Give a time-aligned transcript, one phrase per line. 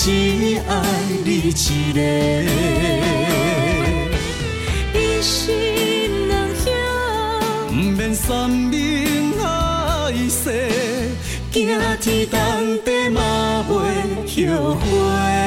[0.00, 0.12] 只
[0.68, 0.80] 爱
[1.24, 2.00] 你一个
[4.94, 6.70] 一心能向
[7.72, 10.50] 毋免三明仔细
[11.50, 11.66] 惊
[12.00, 12.38] 天动
[12.84, 15.37] 地嘛袂后悔。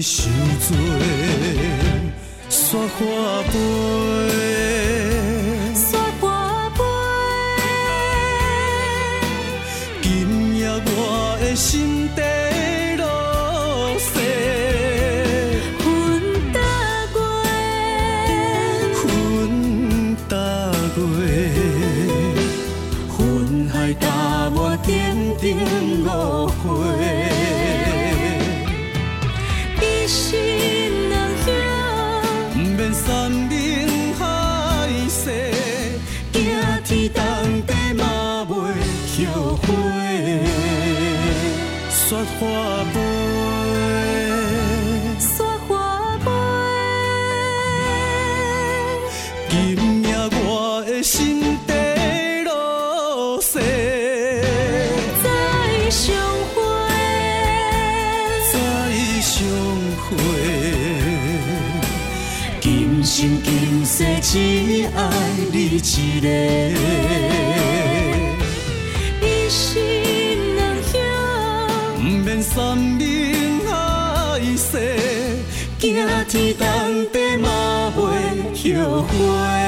[0.00, 0.30] 受
[0.66, 0.76] 罪，
[2.48, 3.58] 雪花飞，
[49.48, 49.54] 今
[50.04, 50.08] 夜
[50.44, 51.72] 我的心底
[52.44, 53.60] 落雪，
[55.22, 55.28] 再
[55.90, 56.14] 相
[56.54, 56.62] 会，
[58.52, 58.54] 再
[59.20, 59.32] 相
[60.04, 60.08] 会。
[62.60, 64.98] 今生今世只爱
[65.52, 66.26] 你一个，
[74.70, 74.78] 行
[75.78, 76.06] 天
[76.54, 79.59] 动地嘛袂后悔。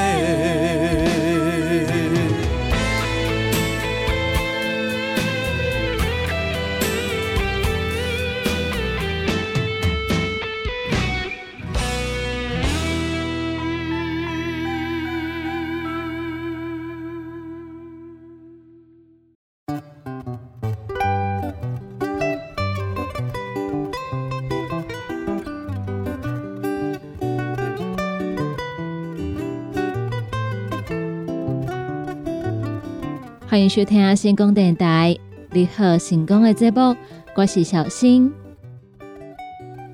[33.53, 35.15] 欢迎收听新光电台。
[35.51, 36.95] 你好，成功的节目，
[37.35, 38.33] 我是小新。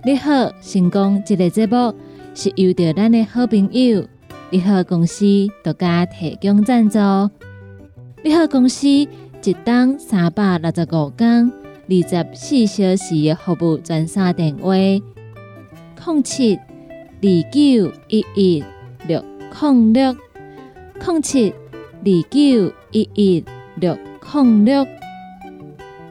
[0.06, 1.94] 你好，成功这个节目
[2.34, 4.08] 是由着咱的好朋友
[4.50, 5.26] 你好公司
[5.62, 6.98] 独家提供赞助。
[8.24, 11.52] 你好公司一档三百六十五天
[11.90, 17.22] 二十四小时的服务专线电话：零七二
[17.52, 18.64] 九一一
[19.06, 19.22] 六
[19.62, 20.16] 零六
[21.06, 21.54] 零七。
[22.02, 23.44] 二九一一
[23.76, 23.98] 六
[24.34, 24.86] 零六，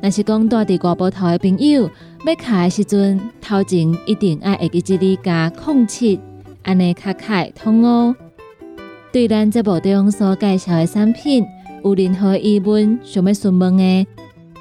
[0.00, 1.90] 若是讲住伫外埔头的朋友，
[2.24, 6.20] 要卡的时阵，头前一定爱会记这里加空七，
[6.62, 8.14] 安尼卡卡通哦。
[9.10, 11.44] 对咱这部中所介绍的产品
[11.82, 14.06] 有任何疑问想要询问的，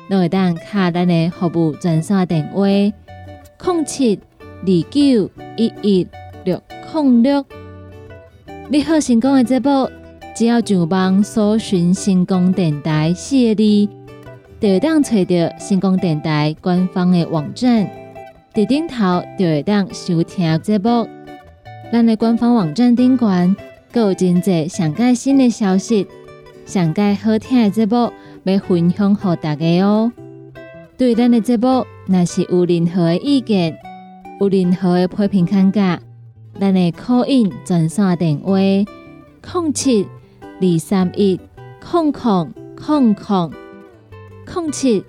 [0.09, 4.19] 都会当卡咱的服务专线电话：零七
[4.61, 6.07] 二九一一
[6.45, 6.61] 六
[6.93, 7.45] 零六。
[8.69, 9.89] 你好，成功的节目，
[10.37, 13.89] 只要上网搜寻成功电台四个字，
[14.59, 17.89] 就会当找到成功电台官方的网站，
[18.53, 21.07] 伫顶头就会当收听节目。
[21.91, 23.55] 咱的官方网站顶端，
[23.91, 26.05] 阁有真侪上届新的消息，
[26.67, 28.11] 上届好听的节目
[28.43, 30.11] 要分享给大家哦。
[30.99, 33.75] 对咱的节目，若是有任何的意见，
[34.39, 35.99] 有任何的批评看价，
[36.59, 40.05] 咱的 call in 专线电话：零七
[40.59, 41.39] 二三一
[41.79, 43.51] 空空空空
[44.45, 45.03] 空七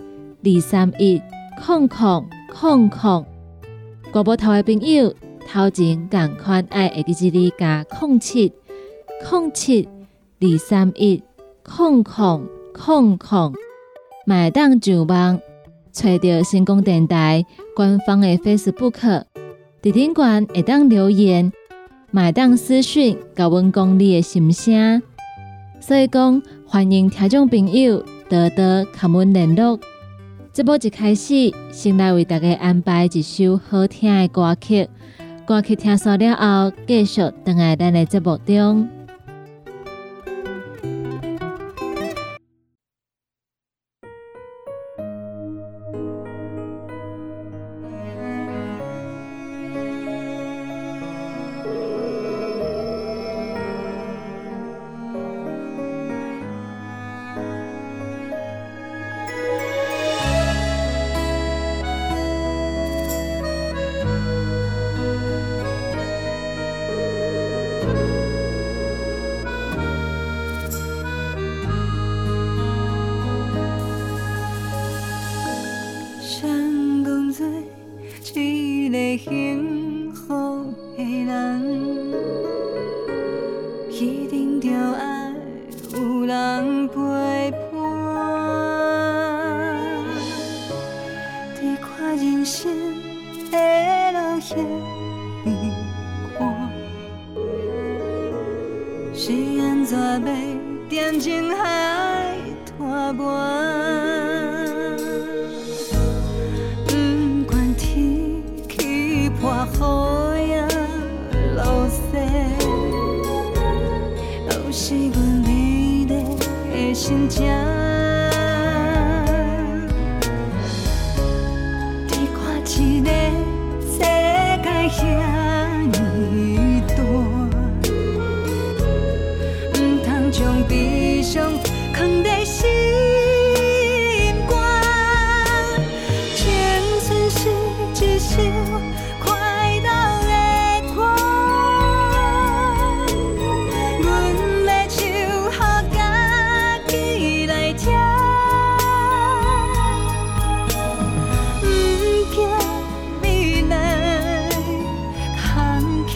[0.45, 1.21] 二三一
[1.65, 3.25] 空空空空。
[4.13, 5.15] 国宝头的朋友。
[5.51, 8.53] 头前赶快爱下伫这里加空七
[9.25, 9.89] 空七
[10.43, 11.23] 二三一
[11.63, 13.55] 空空空空，
[14.27, 15.41] 买当上网，
[15.91, 19.25] 找到成功电台官方的 Facebook，
[19.81, 21.51] 伫顶管会当留言，
[22.11, 25.03] 买当私讯，甲阮讲你的心声。
[25.89, 29.81] 所以讲，欢迎听众朋友多多甲阮联络。
[30.53, 34.87] 这波一开始，先来为大家安排一首好听的歌曲。
[35.47, 38.98] 歌曲听完了后，继续等来咱的节目中。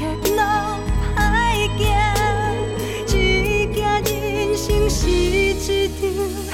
[0.03, 0.43] 路
[1.17, 1.81] 歹行
[3.07, 3.11] 只
[3.73, 3.83] 惊
[4.35, 6.52] 人生是一场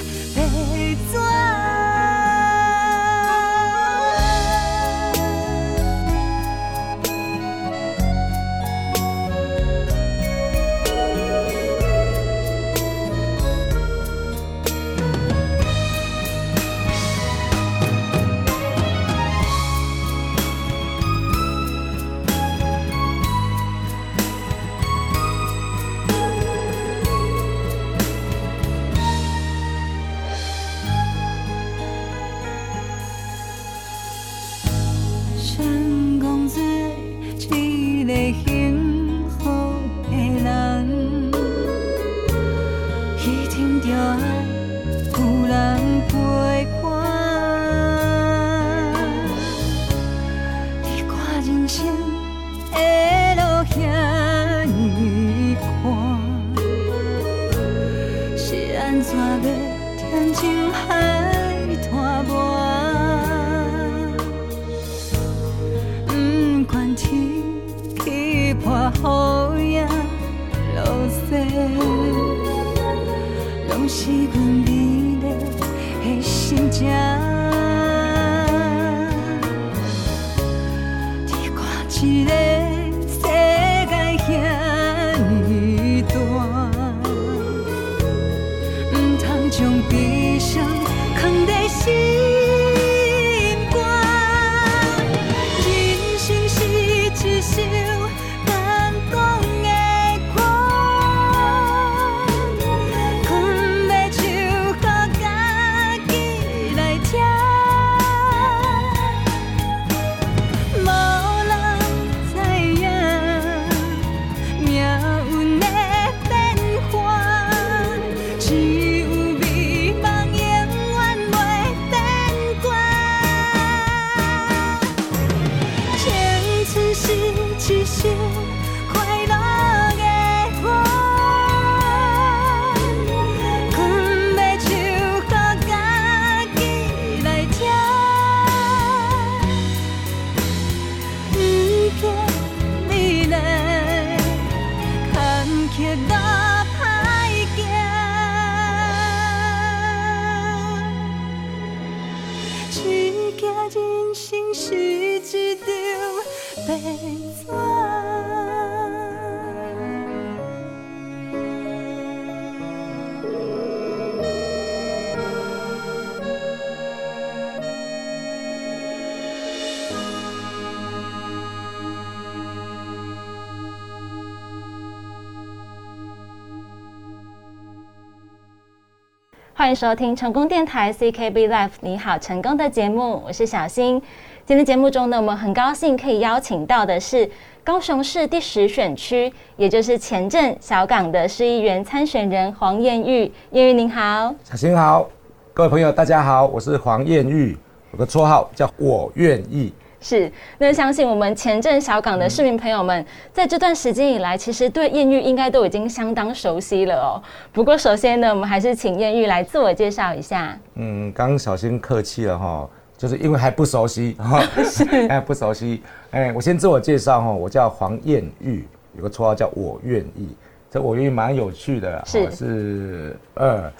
[179.69, 184.01] 欢迎收听成功电台 CKB Life，你好，成功的节目，我是小新。
[184.47, 187.31] 今天节目中呢，我们很高兴可以邀请到的是
[187.63, 193.31] 高雄市第十选区，也就是前镇小港的市议员参选人黄燕玉。
[193.51, 195.07] 燕玉您好，小新好，
[195.53, 197.55] 各位朋友大家好，我是黄燕玉，
[197.93, 199.71] 有个绰号叫我愿意。
[200.01, 207.23] 是，那相信我们前镇小港的市民朋友们，在这段时间以来，其实对艳遇应该都已经相当熟悉了哦。
[207.53, 210.57] 不过，首先呢，我们还是请艳遇来自我介绍一下。
[210.75, 214.41] 嗯，刚小心客气了哈，就是因为还不熟悉哈
[215.11, 215.83] 哎不熟悉。
[216.13, 220.29] 哎，我先自我介绍哈，我叫黄艳玉，有个绰号叫我愿意。
[220.71, 223.73] 这我愿意蛮有趣的，是是呃，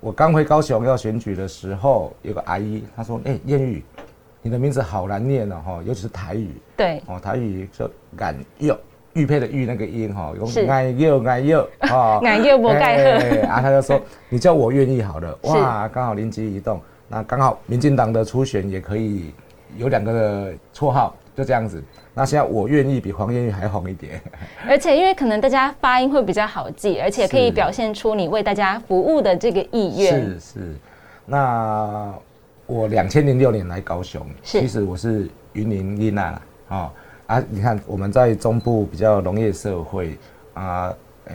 [0.00, 3.82] 我刚回高雄要选举的时候，有个阿姨她说，哎，艳玉。
[4.44, 6.50] 你的名字好难念哦，哈，尤其是台语。
[6.76, 8.78] 对，哦，台语说“敢佑”，
[9.14, 13.46] 玉佩的玉那个音哈，用“敢佑”“敢佑”啊，“敢佑”不盖赫。
[13.46, 13.98] 啊，他就说
[14.28, 19.32] ：“你叫我愿意好了。”哇，刚好灵机一动，那刚好民进党的初选也可以
[19.78, 21.82] 有两个绰号，就这样子。
[22.12, 24.20] 那现在我愿意比黄艳玉还红一点。
[24.68, 30.20] 而且因为可能大家发音会比较好记，而且可以表现出你为大家服务的这个意愿。
[30.20, 30.74] 是是，
[31.24, 32.12] 那。
[32.66, 36.92] 我两千零六年来高雄，其实我是云林丽娜啊
[37.26, 37.42] 啊！
[37.50, 40.16] 你看我们在中部比较农业社会
[40.54, 40.94] 啊，
[41.26, 41.34] 诶，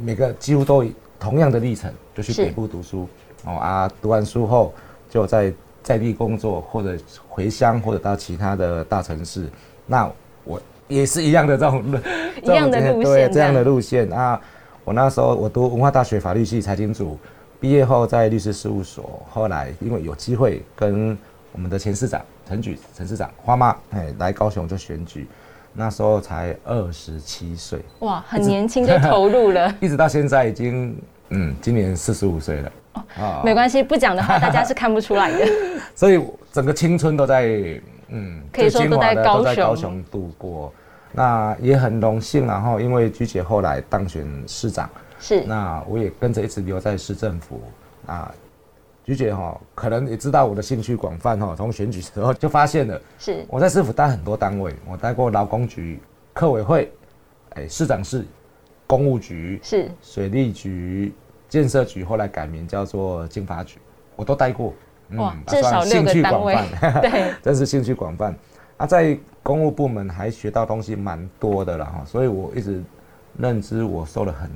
[0.00, 0.84] 每个几乎都
[1.20, 3.06] 同样的历程，就去北部读书
[3.44, 4.72] 哦啊，读完书后
[5.10, 5.52] 就在
[5.82, 6.96] 在地工作，或者
[7.28, 9.46] 回乡，或者到其他的大城市。
[9.86, 10.10] 那
[10.44, 11.84] 我也是一样的这种
[12.42, 14.40] 一样的路线，这样的路线啊。
[14.84, 17.18] 我那时候我读文化大学法律系财经组。
[17.62, 21.16] 毕业后在律师事务所，后来因为有机会跟
[21.52, 25.28] 我们的前市长陈举陈市长花妈哎来高雄就选举，
[25.72, 32.72] 那时候才二十七岁，哇，很年轻就投入了， 一直到现在已经嗯今年四十五岁了，
[33.20, 35.46] 哦，没关系，不讲的话大家是看不出来的，
[35.94, 39.54] 所以整个青春都在嗯可以说都在高雄。
[39.54, 40.74] 高雄度过，
[41.12, 44.90] 那也很荣幸，然后因为菊姐后来当选市长。
[45.22, 47.60] 是，那我也跟着一直留在市政府。
[48.06, 48.34] 啊，
[49.04, 53.00] 菊姐哈，可能也知道我的兴趣广泛哈，从选举时候就发现了。
[53.16, 56.00] 是，我在市府待很多单位，我待过劳工局、
[56.32, 56.92] 客委会、
[57.50, 58.26] 哎市长室、
[58.88, 61.14] 公务局、是水利局、
[61.48, 63.78] 建设局，后来改名叫做经发局，
[64.16, 64.74] 我都待过。
[65.16, 66.56] 哇，至少六个单位，
[67.02, 68.34] 对，真是兴趣广泛。
[68.78, 72.82] 啊，在公务部门还学到东西蛮多的了哈，所以我一直
[73.38, 74.50] 认知我受了很。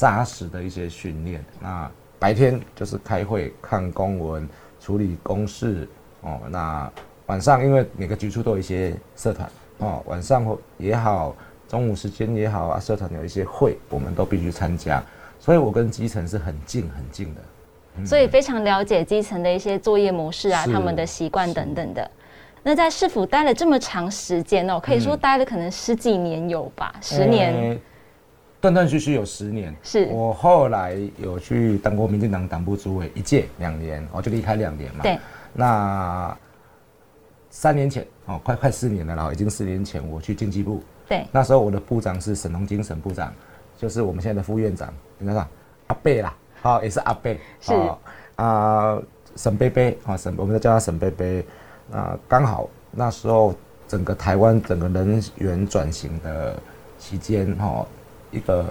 [0.00, 4.48] 扎实的一些训练，那白天就是开会、看公文、
[4.80, 5.86] 处理公事
[6.22, 6.40] 哦。
[6.48, 6.90] 那
[7.26, 11.36] 晚上因为每个局处都有一些社团哦，晚上也好，
[11.68, 15.04] 中午时间也好啊，社团有一些会，我们都必须参加。
[15.38, 22.10] 所以我跟基层是很近很近的，所以非常了解基层的一些作业模式啊，他们的习惯等等的。
[22.62, 27.78] 那在市府待了这么长时间哦，可以说待了可能十几年有吧，十年。
[28.60, 35.02] 断断续续有十年，是我后来有去当过民进党党部主委一届两年，我就离开两年嘛。
[35.02, 35.18] 对，
[35.54, 36.36] 那
[37.48, 40.82] 三年前哦，快快四年了，然后已经四年前我去经济部。
[41.08, 43.32] 对，那时候我的部长是沈龙金沈部长，
[43.78, 45.46] 就是我们现在的副院长，应该说
[45.86, 47.40] 阿贝啦，好也是阿贝。
[47.60, 47.72] 是
[48.36, 49.00] 啊，
[49.36, 51.44] 沈贝贝啊，沈我们都叫他沈贝贝。
[51.90, 53.54] 啊，刚好那时候
[53.88, 56.54] 整个台湾整个人员转型的
[56.98, 57.86] 期间哈。
[58.30, 58.66] 一个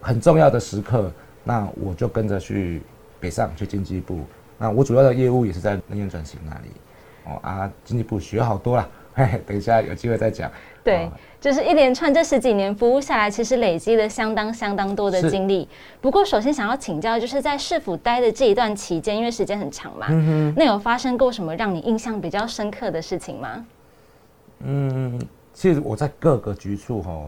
[0.00, 1.10] 很重要的时刻，
[1.42, 2.82] 那我就跟着去
[3.20, 4.20] 北上去经济部。
[4.58, 6.68] 那我主要的业务也是在能源转型那里。
[7.26, 10.50] 哦啊，经济部学好多了， 嘿，等一下有机会再讲。
[10.84, 11.08] 对，
[11.40, 15.66] 就是一连串这十几年服务下来，其实累积了相当相当多的经历。
[16.02, 23.64] 不过，首先想要请教，就是在市府待的这一段期间，因为时间很长嘛，嗯那有发生过什么让你印象比较深刻的事情吗？
[24.60, 25.18] 嗯，
[25.54, 27.22] 其实我在各个局处哈。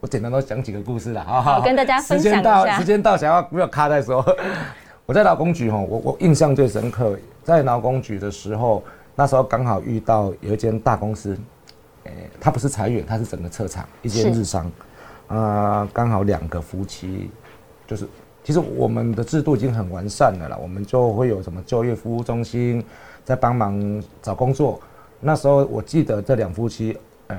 [0.00, 2.78] 我简单都讲几个故事了，好，跟大家分享一下。
[2.78, 4.24] 时间到，想要不要卡在说？
[5.04, 8.82] 我在劳工局哈，我我印象最深刻，在劳工局的时候，
[9.14, 11.36] 那时候刚好遇到有一间大公司，
[12.04, 14.70] 诶，它不是裁员，它是整个撤厂，一间日商，
[15.26, 17.30] 啊，刚好两个夫妻，
[17.86, 18.08] 就是，
[18.42, 22.82] 其实我们的制度已经很完善了啦，我们就会有什么就业服务中心，
[23.22, 24.80] 在帮忙找工作。
[25.18, 27.36] 那时候我记得这两夫妻，呃，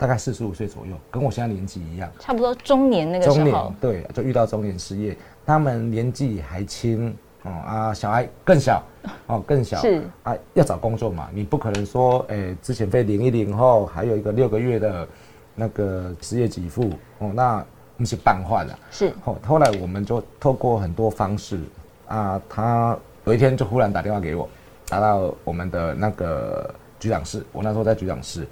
[0.00, 2.10] 大概四十五岁左右，跟我现在年纪一样。
[2.18, 5.14] 差不多中年那个时中年候，对，就遇到中年失业，
[5.44, 8.82] 他们年纪还轻哦啊，小孩更小
[9.26, 15.06] 哦，更小 是啊，要找工作嘛，你不可能说，诶、之前被零一领后，还有一个六个月的
[15.54, 17.62] 那个失业给付哦，那
[17.98, 18.78] 不是办法了。
[18.90, 21.60] 是后后来我们就透过很多方式
[22.08, 24.48] 啊，他有一天就忽然打电话给我，
[24.88, 28.46] 打到我们的那个局长室，我那时候在局长室，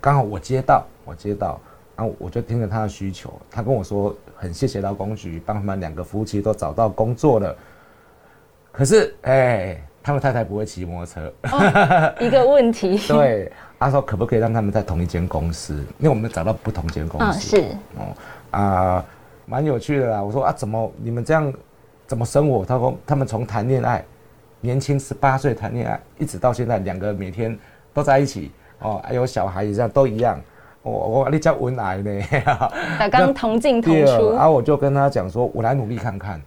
[0.00, 1.60] 刚好我接到，我接到，
[1.96, 7.56] 然后我就听了他的需求，他跟我说很谢谢劳工局帮他们两个夫妻都找到工作了，
[8.72, 11.32] 可是哎、他们太太不会骑摩托车，
[12.18, 12.98] 一个问题。
[13.06, 15.74] 对，他说可不可以让他们在同一间公司？
[15.98, 17.62] 因为我们找到不同间公嗯，司，是
[17.96, 18.16] 哦
[18.50, 19.04] 啊，
[19.46, 20.22] 蛮有趣的啦。
[20.22, 21.52] 我说啊，怎么你们这样
[22.06, 22.64] 怎么生活？
[22.64, 24.04] 他说他们从谈恋爱，
[24.60, 27.56] 年轻十八岁谈恋爱，一直到现在，两个每天
[27.92, 28.50] 都在一起
[28.82, 30.40] 哦，还有小孩也这样都一样。
[30.82, 32.20] 我我你叫文癌呢？
[32.98, 36.42] 打刚同进同出然，后我就跟他讲说，我来努力看看，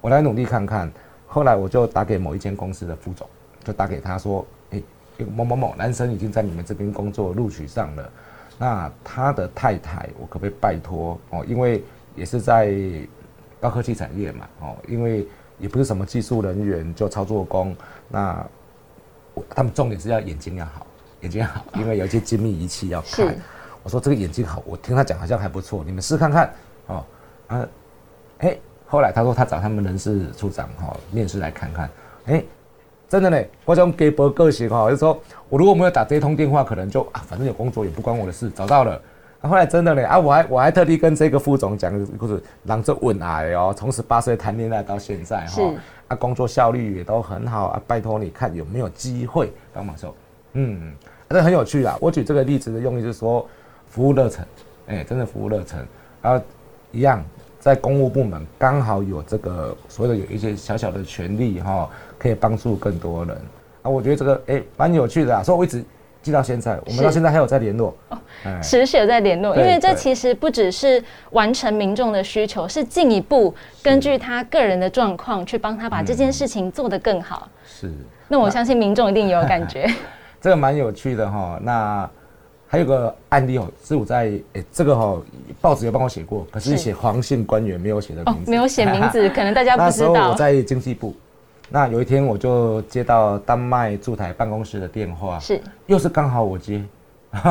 [0.00, 0.90] 我来努力看看。
[1.28, 3.28] 后来我就打给某一间公司的副总，
[3.62, 4.82] 就打给他说，诶、
[5.34, 8.10] 某某某男生已经在你们这边工作录取上了，
[8.58, 11.44] 那他的太太，我可不可以拜托哦？
[11.46, 11.82] 因为
[12.14, 12.74] 也是在
[13.60, 15.26] 高科技产业嘛，哦，因为
[15.58, 17.76] 也不是什么技术人员，就操作工，
[18.08, 18.44] 那
[19.34, 20.86] 我他们重点是要眼睛要好，
[21.20, 23.38] 眼睛好，因为有一些精密仪器要看是。
[23.82, 26.52] 我说这个眼睛好，我听他讲好像还不错，你们试看看
[26.86, 27.04] 哦。
[27.46, 27.68] 啊，
[28.38, 31.88] 哎、后来他说他找他们人事处长哈、哦、面试来看看，
[32.26, 32.42] 哎、
[33.08, 35.16] 真的呢，我这种给博个性哈，就是说
[35.48, 39.00] 我如果没有打这一通电话，可能就啊，反正有工作也不关我的事，找到了。
[39.40, 45.62] 啊、后来真的呢啊，我还我还特地跟这个副总讲，就是让这稳癌哦，从十八岁谈恋爱到现在哈、是
[46.08, 50.12] 啊，工作效率也都很好啊，拜托你看有没有机会帮忙说，
[50.56, 50.92] 嗯，
[51.28, 51.96] 那很有趣啊。
[52.00, 53.46] 我举这个例子的用意是说，
[53.88, 54.44] 服务热忱，
[54.86, 55.78] 哎、真的服务热忱，
[56.22, 56.44] 然后
[56.92, 57.22] 一样
[57.60, 61.88] 在公务部门刚好有这个所谓的有一些小小的权利哈、
[62.18, 63.36] 可以帮助更多人
[63.82, 63.90] 啊。
[63.90, 65.84] 我觉得这个哎蛮、有趣的啊，所以我一直
[66.22, 67.94] 记到现在，我们到现在还有在联络。
[68.10, 77.48] 哎持续有在联络，因为这其实不只是完成民众的需求，是进一步根据他个人的状况去帮他把这件事情做得更好。
[77.64, 77.90] 是，
[78.28, 79.90] 那我相信民众一定有感觉，
[80.46, 82.08] 这个蛮有趣的哈、那
[82.68, 85.20] 还有个案例哦，是我在诶、这个哈、
[85.60, 90.34] 报纸有帮我写过，可是是写黄姓官员没有写的哦名，字，没有写名字， 可能大家不那时候我知道。
[90.34, 91.16] 在经济部，
[91.68, 96.80] 那有一天我就接到丹麦驻台办公室的电话，是又是刚好我接，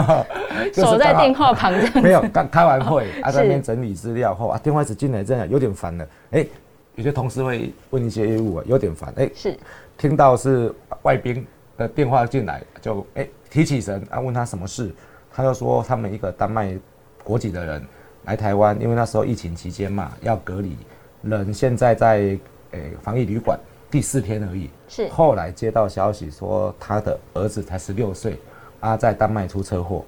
[0.73, 2.01] 守在电话旁这样。
[2.01, 6.07] 没有刚开完会啊，在那边整理资料后啊，电话一直进来，这样有点烦了。
[6.31, 6.47] 哎、
[6.95, 9.13] 有些同事会问一些业务啊，有点烦。
[9.17, 9.53] 哎、是
[9.97, 11.45] 听到是外宾
[11.77, 14.93] 的电话进来，就哎、提起神啊，问他什么事，
[15.33, 16.77] 他就说他们一个丹麦
[17.23, 17.85] 国籍的人
[18.25, 20.77] 来台湾，因为那时候疫情期间嘛，要隔离，
[21.21, 22.37] 人现在在
[22.71, 23.59] 诶、防疫旅馆
[23.89, 24.69] 第四天而已。
[24.87, 28.39] 是后来接到消息说他的儿子才十六岁，
[28.79, 30.05] 啊，在丹麦出车祸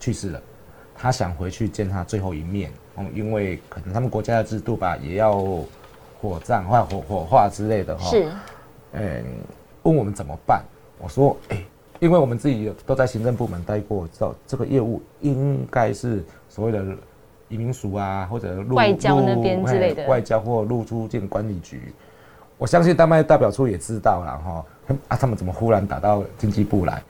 [0.00, 0.42] 去世了，
[0.94, 5.34] 他想回去见他最后一面，哦，因为可能他们国家的制度吧，也要
[6.20, 8.10] 火葬或火火化之类的哈。
[8.10, 8.28] 是
[8.92, 9.24] 嗯，
[9.82, 10.64] 问我们怎么办？
[11.00, 11.64] 我说，哎、
[12.00, 16.84] 因为我们自己都在行政部门待过，知道这个业务应该是所谓的
[17.48, 21.80] 移民署啊，或者入外交那边之类的哎外交或入出境管理局。
[22.58, 27.02] 我相信丹麦代表处也知道了哈，啊，他们怎么忽然打到经济部来？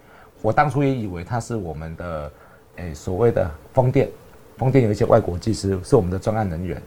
[0.43, 2.33] 我当初也以为他是我们的，
[2.77, 4.09] 诶、所谓的风电，
[4.57, 6.81] 风电有一些外国技师是我们的专案人员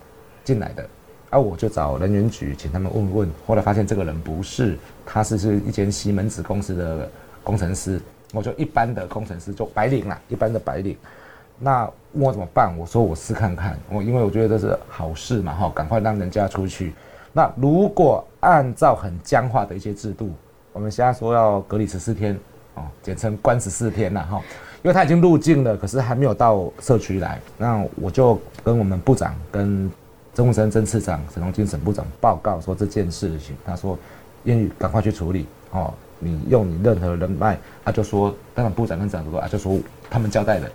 [0.43, 0.87] 进来的，
[1.31, 4.77] 啊，我就找人员局请他们问问，后来发现这个人不是，
[5.13, 7.09] 他是是一间西门子公司的
[7.43, 7.99] 工程师，
[8.31, 10.95] 我就一般的工程师，就白领啦，一般的白领。
[11.59, 12.73] 那问我怎么办？
[12.77, 16.93] 我说我试看看，我因为我觉得这是好事嘛，哈，赶快让人家出去。
[17.33, 20.31] 那如果按照很僵化的一些制度，
[20.71, 22.39] 我们现在说要隔离十四天，
[22.75, 24.41] 哦，简称关十四天了哈，
[24.81, 29.91] 因为他已经入境了，可是还没有到社区来，那我就跟我们部长、跟
[30.33, 33.99] 曾武生曾次长、沈荣金沈部长报告说这件事情，他说
[34.43, 39.77] 愿意赶快去处理哦，你用你任何人脉，他就说，当然部长跟长说啊，就说
[40.09, 40.71] 他们交代的，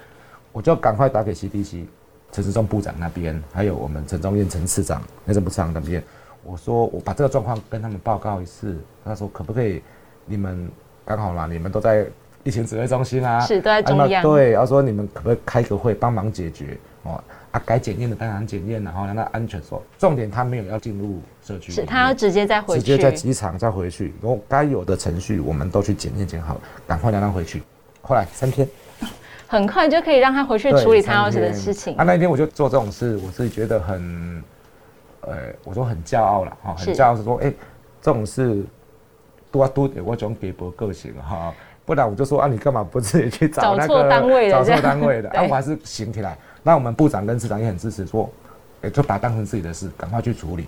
[0.52, 1.84] 我就赶快打给 CDC
[2.32, 6.02] 陈时中部长那边，还有我们陈忠燕陈市长、内政部长那边，
[6.42, 9.82] 我说我把这个状况跟他们报告一次，他说可不可以，
[10.26, 10.68] 你们
[11.04, 12.06] 刚好啦，你们都在
[12.42, 14.20] 疫情指挥中心啊，是都在中央。
[14.20, 17.22] 啊对，然后说你们可不可以开个会帮忙解决哦？
[17.56, 19.82] 啊，该检验的当然检验，然后让它安全说。
[19.98, 27.62] 重点他没有要进入社区，是他要直接再回去，直接在机场再回去，然后该有的程序我们都去检验检好，赶快让他回去。
[28.02, 28.68] 后来三天
[29.48, 32.04] 很快就可以让他回去对处理他要三天的事情啊，。
[32.04, 34.42] 那一天我就做这种事，我自己觉得很，
[35.22, 37.52] 呃，我说很骄傲了哈，很是骄傲是说，哎、
[38.02, 38.62] 这种事
[39.50, 41.54] 多啊多点我种给博个性哈，
[41.86, 46.36] 不然我就说啊，你干嘛不自己去找那个找错单位的找错单位的，啊， 我还是行起来。
[46.66, 48.28] 那我们部长跟市长也很支持，说，
[48.82, 50.66] 哎、就把它当成自己的事，赶快去处理。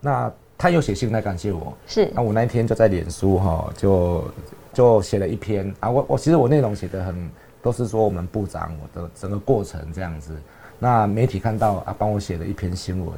[0.00, 4.24] 那他又写信来感谢我，是那我那一天就在脸书哈，就
[4.72, 7.30] 就写了一篇啊，我我其实我内容写的很
[7.60, 10.34] 都是说我们部长我的整个过程这样子。
[10.78, 13.14] 那媒体看到啊，帮我写了一篇新闻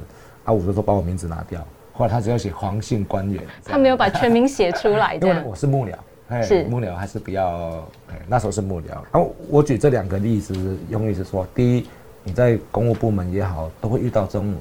[0.46, 1.64] 啊，我就说把我名字拿掉。
[1.92, 5.94] 后来他只要写黄姓官员，他没有把全名写出来， 这因为我是幕僚，
[6.28, 8.90] 哎是幕僚还是比较，哎，那时候是幕僚。
[9.10, 10.54] 然后我举这两个例子，
[10.90, 11.86] 用意是说，第一，
[12.22, 14.54] 你在公务部门也好，都会遇到这种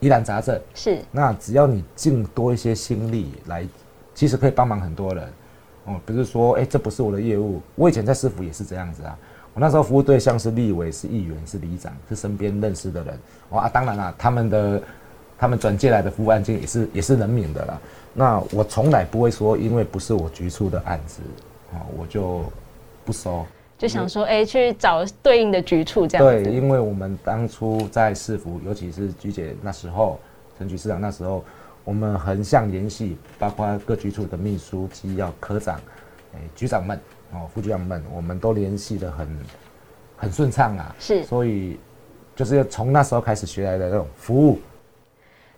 [0.00, 0.60] 疑难杂症。
[0.74, 3.66] 是那只要你尽多一些心力来，
[4.14, 5.24] 其实可以帮忙很多人。
[5.84, 7.62] 哦，不是说，哎、这不是我的业务。
[7.76, 9.16] 我以前在市府也是这样子啊。
[9.54, 13.18] 我那时候服务对象是立委、是议员、是里长，是身边认识的人。
[13.50, 14.82] 哦啊，当然啦，他们的
[15.38, 17.80] 他们转借来的服务案件也是也是人民的啦。
[18.18, 21.22] 那我从来不会说，因为不是我局处的案子，
[21.72, 22.42] 啊，我就
[23.04, 23.46] 不收。
[23.78, 30.18] 就想说，哎，去找对应的局处这样对，因为我们当初在市府，尤其是局姐那时候，
[30.58, 31.44] 陈局市长那时候，
[31.84, 35.80] 我们横向联系，包括各局处的秘书、机要、科长、
[36.34, 37.00] 哎局长们、
[37.30, 39.38] 哦副局长们，我们都联系的很
[40.16, 40.92] 很顺畅啊。
[40.98, 41.78] 是所以
[42.34, 44.58] 就是从那时候开始学来的那种服务、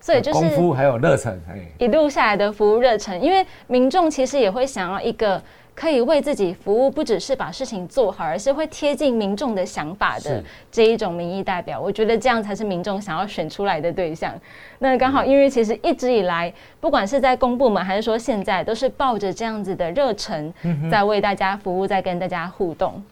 [0.00, 5.40] 所以就是功夫还有热忱，哎，一路下来的服务热忱，因为民众其实也会想要一个
[5.74, 11.80] 可以为自己服务，不只是把事情做好，而是会贴近民众的想法的这一种民意代表。
[11.80, 14.34] 我觉得这样才是民众想要选出来的对象。
[14.78, 20.52] 那刚好，因为其实一直以来，不管是在公部门还是说现在，都是抱着这样子的热忱，
[20.90, 23.02] 在为大家服务，在跟大家互动。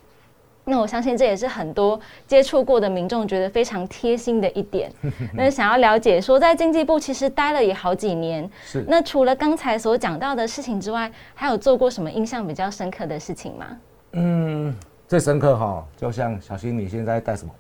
[0.69, 4.93] 那我相信这也是很多接触过的民众觉得非常贴心的一点。
[5.35, 13.67] 那想要了解说，在经济部其实待了也好几年，是那除了刚才所讲到的事情之外，还有做过什么印象比较深刻的事情吗？
[14.13, 14.75] 嗯，
[15.07, 17.51] 最深刻哈，就像小新你现在戴什么？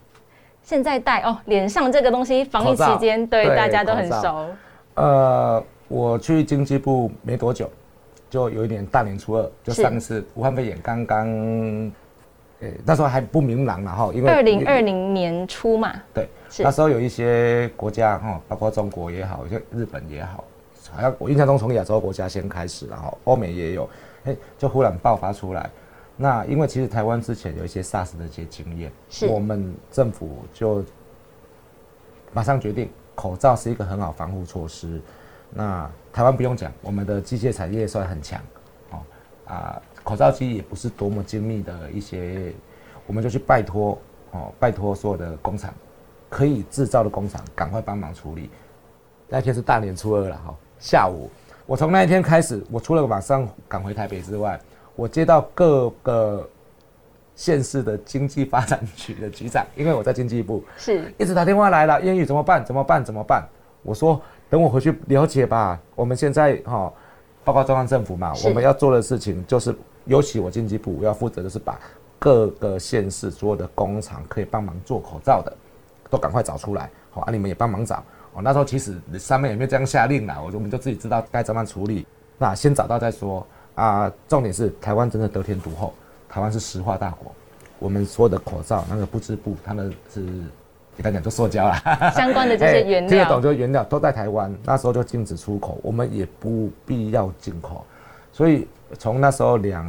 [0.62, 4.46] 现在戴哦，脸上这个东西，防疫期间对对大家都很熟，
[4.96, 7.70] 呃，我去经济部没多久，
[8.28, 11.26] 就有一年大年初二，就上一次武汉肺炎刚刚，
[12.60, 20.44] 呃、那时候还不明朗了哈，因为二零二零年初嘛，对，那时候有一些国家哈，包括中国也好，像日本也好，
[20.90, 23.88] 好像我印象中从亚洲国家先开始，然后欧美也有，
[24.24, 25.70] 哎、就忽然爆发出来。
[26.16, 30.84] 那因为其实台湾之前有一些 SARS 的一些经验，是我们政府就
[32.32, 35.00] 马上决定口罩是一个很好防护措施。
[35.50, 38.40] 那台湾不用讲，我们的机械产业算很强，
[38.90, 38.98] 哦
[39.46, 42.50] 啊，口罩机也不是多么精密的一些，
[43.06, 43.98] 我们就去拜托
[44.30, 45.70] 哦，拜托所有的工厂
[46.30, 48.48] 可以制造的工厂赶快帮忙处理。
[49.28, 51.30] 那天是大年初二了哈，下午
[51.66, 54.58] 我从那一天开始，我除了马上赶回台北之外，
[54.96, 56.48] 我接到各个
[57.36, 62.64] 县市的经济发展局的局长，因为我在经济部，是一直打电话来了，英语怎么办？
[62.64, 63.04] 怎么办？
[63.04, 63.46] 怎么办？
[63.82, 64.18] 我说
[64.48, 65.78] 等我回去了解吧。
[65.94, 66.90] 我们现在哈、
[67.44, 69.74] 报告中央政府嘛，我们要做的事情就是，
[70.08, 71.78] 尤其我经济部我要负责的是把
[72.18, 75.56] 各个县市所有的工厂可以帮忙做口罩的，
[76.10, 76.90] 都赶快找出来。
[77.10, 78.02] 好、啊，你们也帮忙找。
[78.32, 82.06] 哦，那时候其实上面也没有这样下令啦，我就我们就自己知道该怎么处理。
[82.38, 84.10] 那先找到再说啊。
[84.26, 85.92] 重点是台湾真的得天独厚，
[86.28, 87.30] 台湾是石化大国，
[87.78, 90.24] 我们所有的口罩那个不织布，他们是
[90.96, 92.10] 简单讲就塑胶啦。
[92.16, 97.84] 相关的这些原料听得懂，就原料都在台湾，那时候就禁止出口，我们也不必要进口，
[98.32, 99.86] 所以从那时候两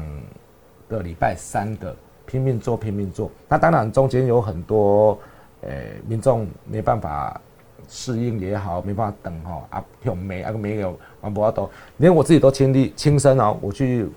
[0.90, 3.32] 个礼拜、三个拼命做、拼命做。
[3.48, 5.18] 那当然中间有很多
[5.62, 5.70] 呃
[6.08, 7.40] 民众没办法
[7.88, 14.08] 适应也好，没办法等哈啊，有没啊没有完不要都，连我自己都亲历亲身哦，我去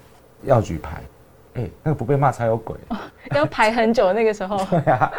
[0.42, 1.02] 药局排，
[1.54, 2.76] 哎、那个不被骂才有鬼。
[3.30, 5.12] 要排很久那个时候， 对啊，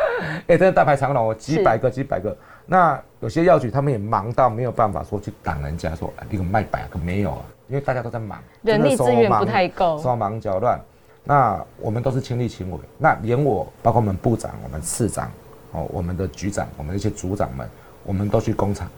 [0.47, 2.35] 哎、真的大排长龙，几百个、几百个。
[2.65, 10.79] 那有些药局他们也忙到没有办法说去挡人家说，啊你个卖百个没有啊，因为大家都在忙，人力资源不太够手忙脚乱。
[11.23, 15.31] 那我们都是亲力亲为，那连我，包括我们部长、我们次长、
[15.71, 17.67] 哦，我们的局长、我们一些组长们，
[18.03, 18.89] 我们都去工厂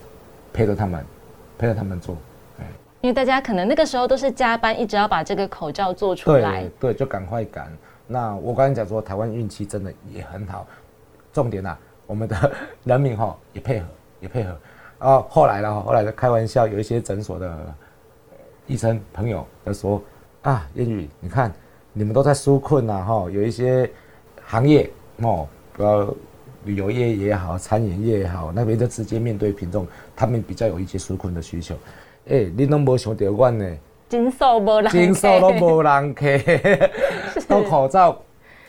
[0.51, 1.05] 陪着他们，
[1.57, 2.15] 陪着他们做。
[2.59, 2.65] 哎
[3.01, 6.91] 因为大家可能那个时候都是加班，一直要把这个口罩做出来对。
[6.91, 7.71] 对，就赶快赶。
[8.07, 10.65] 那我刚才讲说，台湾运气真的也很好。
[11.31, 12.51] 重点啊，我们的
[12.83, 13.85] 人民哈也配合，
[14.21, 14.57] 也配合。
[14.97, 17.75] 啊，后来了，后来就开玩笑，有一些诊所的
[18.67, 20.01] 医生朋友他说
[20.41, 21.51] 啊，燕宇，你看
[21.93, 23.89] 你们都在纾困呐，哈，有一些
[24.45, 26.07] 行业哦，不要
[26.65, 31.75] 旅游业也好，餐饮业也好，那边就直接面对群众，他们比较有一些纾困的需求。
[32.27, 33.77] 哎，你都没想到阮呢？
[34.07, 36.25] 金寿无人，金寿都无人客，
[37.49, 38.19] 都口罩，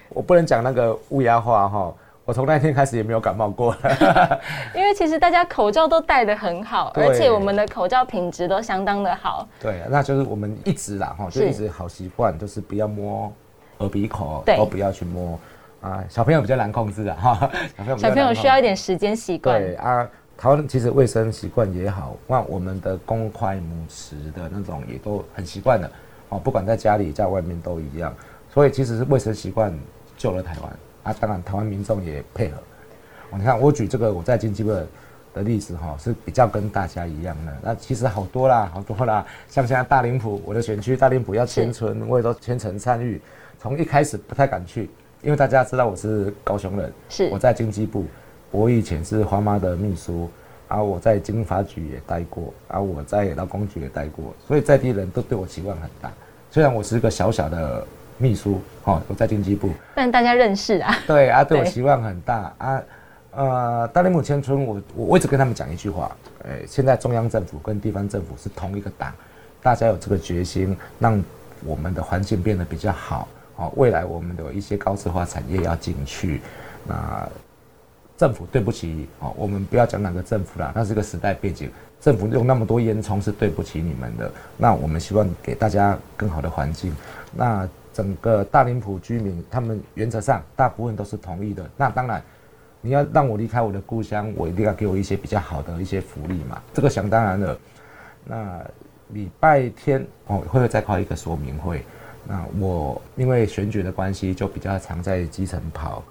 [0.09, 1.95] 我不能讲那个乌鸦话哈。
[2.27, 4.41] 我从那天开始也没有感冒过了，
[4.75, 9.49] 因为其实大家口罩都戴得很好，而且我们的口罩品质都相当的好。
[9.61, 13.33] 对，那就是我们一直啦哈，就一直好习惯，就是不要摸
[13.79, 15.39] 耳鼻口，都不要去摸
[15.81, 16.03] 啊。
[16.09, 17.49] 小朋友比较难控制的哈，
[17.97, 19.61] 小朋友需要一点时间习惯。
[19.61, 25.89] 对啊，台湾其实卫生习惯也好，那我们的公筷母匙的那种也都很习惯了
[26.31, 28.13] 哦，不管在家里在外面都一样，
[28.53, 29.73] 所以其实是卫生习惯
[30.19, 30.73] 救了台湾。
[31.07, 32.59] 啊，当然，台湾民众也配合。
[33.39, 37.57] 你看，我举这个我在经济部的例子哈，是比较跟大家一样的。
[37.63, 39.25] 那其实好多啦，好多啦。
[39.49, 43.21] 像现在大林埔，我的选区大林埔要迁村，我也都全程参与。
[43.61, 44.91] 从一开始不太敢去，
[45.23, 48.05] 因为大家知道我是高雄人，是我在经济部，
[48.51, 50.29] 我以前是花妈的秘书，
[50.67, 56.13] 啊，我在经发局也待过，啊，我在劳工局也待过，所以在地人都对我期望很大。
[56.51, 57.87] 虽然我是一个小小的。
[58.19, 60.95] 秘书，哦，我在经济部，但大家认识啊。
[61.07, 62.83] 对啊，对我期望很大啊。
[63.33, 66.11] 呃，大林木千村，我我一直跟他们讲一句话，
[66.43, 69.13] 哎，现在中央政府跟地方政府是同一个党，
[69.63, 71.23] 大家有这个决心，让
[71.63, 73.29] 我们的环境变得比较好。
[73.57, 76.41] 哦，未来我们的一些高质化产业要进去，
[76.87, 77.29] 那
[78.17, 84.33] 政府对不起，哦，我们不要讲哪个政府啦，那是个时代背景，政府用那么多烟囱是对不起你们的。
[84.57, 86.97] 那我们希望给大家更好的环境，
[87.35, 87.69] 那。
[87.97, 91.67] 整个大林浦居民，他们原则上大部分都是同意的。
[91.79, 92.23] 那当然，
[92.83, 96.61] 你要让我离开我的故乡，我一定要给我一些比较好的一些福利嘛。
[96.75, 97.59] 这个想当然了。
[98.23, 98.63] 那
[99.15, 101.83] 礼拜天哦，会会再开一个说明会？
[102.29, 106.03] 那我因为选举的关系，就比较常在基层跑。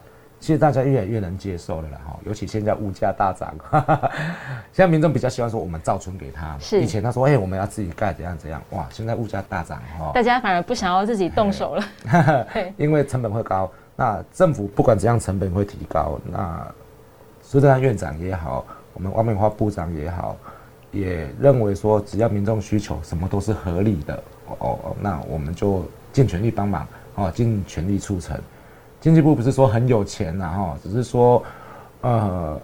[0.45, 3.51] 其实大家越来越能接受了啦，哈，尤其现在物价大涨，
[4.71, 6.55] 现在民众比较希望说我们造存给他。
[6.60, 11.84] 是以前他说，哎，我们要自己盖怎样怎样，哇，现在物价大涨，哈，大家反而不想要自己动手了，
[12.77, 13.67] 因为成本会高。
[13.95, 16.19] 那政府不管怎样，成本会提高。
[16.31, 16.63] 那
[17.41, 20.38] 苏贞昌院长也好，我们汪明花部长也好，
[20.91, 24.13] 也认为说，只要民众需求，什么都是合理的，
[24.60, 28.39] 哦哦，那我们就尽全力帮忙，哦，尽全力促成。
[29.05, 31.43] 经济部不是说很有钱呐，哈，只是说，
[32.01, 32.59] 呃，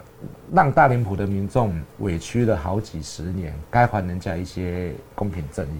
[0.51, 5.79] 让大林埔的民众委屈了好几十年，该还人家一些公平正义，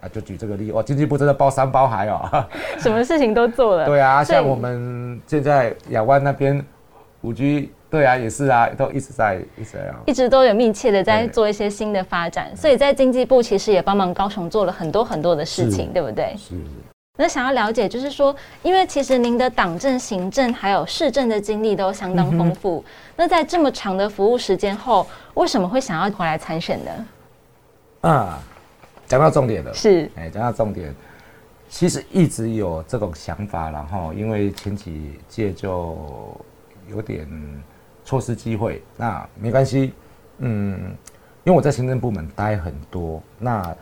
[0.00, 2.42] 啊，就举这个例，哇，经济部真的包山包海哦，
[2.80, 3.84] 什么事情都做了。
[3.84, 6.64] 对啊，像我们现在亚湾那边
[7.20, 16.34] 五 G，对啊，也是啊，都一直在一直在，一直都有密切的在做一些新的发展，所以在经济部其实也帮忙高雄做了很多很多的事情，对不对？
[16.38, 16.54] 是。
[17.18, 22.84] 那想要了解，就是说，因为其实您的党政、行政还有市政的经历都相当丰富。
[23.16, 26.90] 那在这么长的服务时间后，为什么会想要回来参选呢？
[28.02, 28.38] 啊，
[29.06, 30.94] 讲到重点了，是，哎，讲到重点，
[31.70, 35.96] 其实一直有这种想法，然后因为前几届就
[36.86, 37.26] 有点
[38.04, 39.94] 错失机会，那没关系，
[40.38, 40.94] 嗯，
[41.44, 43.74] 因为我在行政部门待很多，那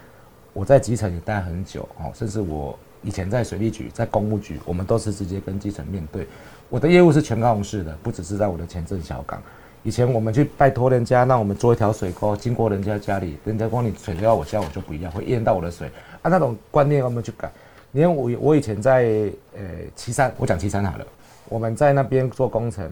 [0.52, 2.78] 我在基层也待很久，哦，甚至我。
[3.04, 6.26] 以前在水利局、在公务局，我们都是直接跟基层面对。
[6.70, 9.40] 我的业务是全高雄市的，不只是在我的前镇小港。
[9.82, 15.86] 以前我们去拜托人家，让我们做一条水沟，经过人家家里，人家光你水都要我家，我就不一样，会淹到我的水。
[16.22, 17.50] 啊，那种观念我们去改。
[17.92, 19.62] 你看我，我以前在呃
[19.94, 21.04] 岐山，我讲岐山好了，
[21.50, 22.90] 我们在那边做工程，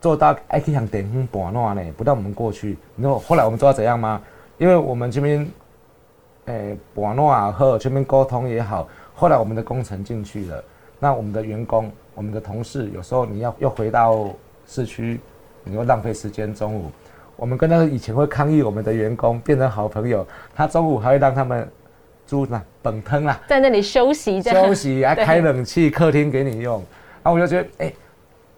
[0.00, 2.78] 做到爱去向电风板乱呢，不让我们过去。
[2.96, 4.22] 你知道后来我们做到怎样吗？
[4.56, 5.46] 因为我们这边，
[6.46, 8.88] 诶，板乱和这边沟通也好。
[9.20, 10.64] 后来我们的工程进去了，
[10.98, 14.30] 那我们的员工、我们的同事，有时候你要又回到
[14.66, 15.20] 市区，
[15.62, 16.54] 你又浪费时间。
[16.54, 16.90] 中午，
[17.36, 21.68] 我们跟那个以前会抗议我们的员工变成好朋友，他中午还会让他们
[22.26, 26.82] 租那本汤啊，在那里休息，休息 还开冷气，客厅给你用。
[27.22, 27.92] 啊，我就觉得，哎，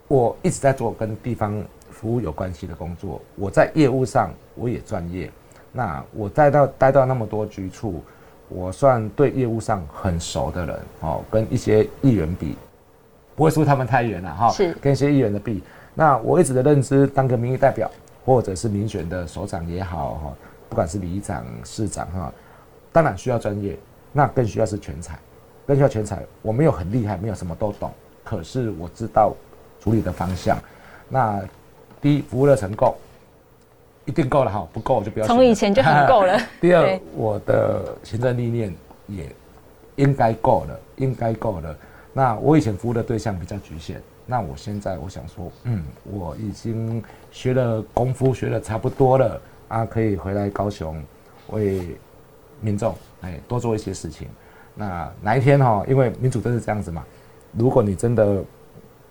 [0.07, 5.29] 我一直在做跟地方服务有关系的工作，我在业务上我也专业。
[5.73, 8.01] 那我待到待到那么多局处。
[8.53, 12.55] 我算对业务上很熟的人哦，跟一些议员比，
[13.35, 14.49] 不会输他们太远了哈。
[14.51, 15.63] 是跟一些议员的比，
[15.95, 17.89] 那我一直的认知，当个民意代表
[18.23, 20.33] 或者是民选的首长也好哈，
[20.69, 22.31] 不管是里长、市长哈，
[22.91, 23.77] 当然需要专业，
[24.11, 25.17] 那更需要是全才，
[25.65, 26.23] 更需要全才。
[26.41, 27.91] 我没有很厉害，没有什么都懂，
[28.23, 29.33] 可是我知道
[29.81, 30.57] 处理的方向。
[31.09, 31.41] 那
[32.01, 32.95] 第一，服务热忱够，
[34.05, 35.25] 一定够了哈，不够我就不要。
[35.25, 36.37] 从以前就很够了。
[36.59, 38.75] 第二，我的行政历练
[39.07, 39.33] 也
[39.95, 41.75] 应该够了，应该够了。
[42.11, 51.01] 那我以前服务的对象比较局限，那我现在我想说，嗯，我已经学了功夫，学的差不多了啊，可以回来高雄
[51.49, 51.97] 为
[52.61, 54.27] 民众哎多做一些事情。
[54.75, 57.03] 那哪一天哈、因为民主真是这样子嘛，
[57.51, 58.43] 如果你真的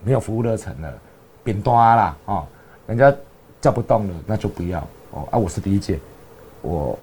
[0.04, 0.92] 没有服务热忱了，
[1.44, 2.46] 扁端啦哦，
[2.86, 3.14] 人家
[3.62, 4.80] 叫不动了，那就不要
[5.12, 5.38] 哦啊！
[5.38, 5.98] 我是第一届，
[6.62, 6.98] 我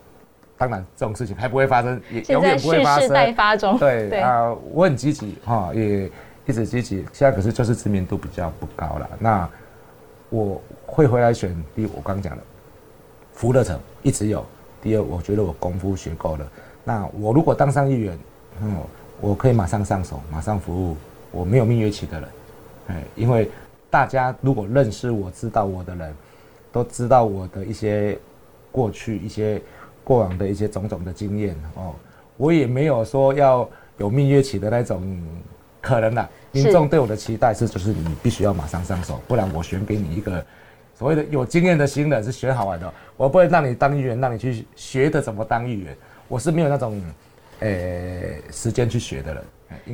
[0.57, 3.33] 当然这种事情还不会发生，也永远不会发生。
[3.33, 3.79] 发中。
[3.79, 6.11] 对啊、我很积极哈、也
[6.45, 6.97] 一直积极。
[7.13, 9.09] 现在可是就是知名度比较不高了。
[9.17, 9.49] 那
[10.29, 12.43] 我会回来选第一，我刚刚讲的
[13.33, 14.45] 服务热忱一直有。
[14.81, 16.45] 第二，我觉得我功夫学够了。
[16.83, 18.19] 那我如果当上议员，
[18.61, 18.75] 嗯，
[19.21, 20.97] 我可以马上上手，马上服务。
[21.31, 22.29] 我没有蜜月期的人，
[22.87, 23.49] 哎，因为
[23.89, 26.13] 大家如果认识我、知道我的人，
[26.71, 28.17] 都知道我的一些
[28.71, 29.61] 过去、一些
[30.03, 31.93] 过往的一些种种的经验哦。
[32.37, 35.21] 我也没有说要有蜜月期的那种
[35.81, 36.29] 可能啦。
[36.53, 40.43] 是民众对我的期待是，就是你必须要马上上手，不然我选给你一个
[40.95, 45.95] 所谓的有经验的新人是选好玩的，我不会让你当议员，让你去学的怎么当议员。
[46.27, 46.99] 我是没有那种，
[47.59, 47.69] 呃、
[48.51, 49.43] 时间去学的人，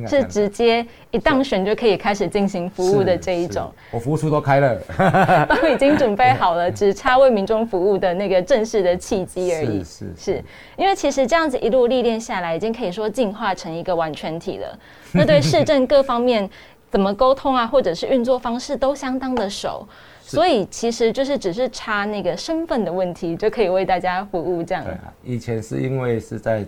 [0.06, 4.78] 是直接一当选就可以开始进行服务的这一种，我服务处都开了，
[5.48, 9.82] 都已经准备好了， 只差为民众服务的那个正式的契机而已。
[9.82, 10.44] 是是是
[10.76, 14.78] 因为其实这样子一路历练下来，已经可以说进化成一个完全体了。
[15.12, 16.48] 那对市政各方面
[16.90, 19.86] 怎么沟通啊，或者是运作方式都相当的熟，
[20.22, 24.92] 所以其实就是只是差那个身份的问题，就可以为大家服务这样对。
[24.94, 26.64] 啊，以前是因为是在，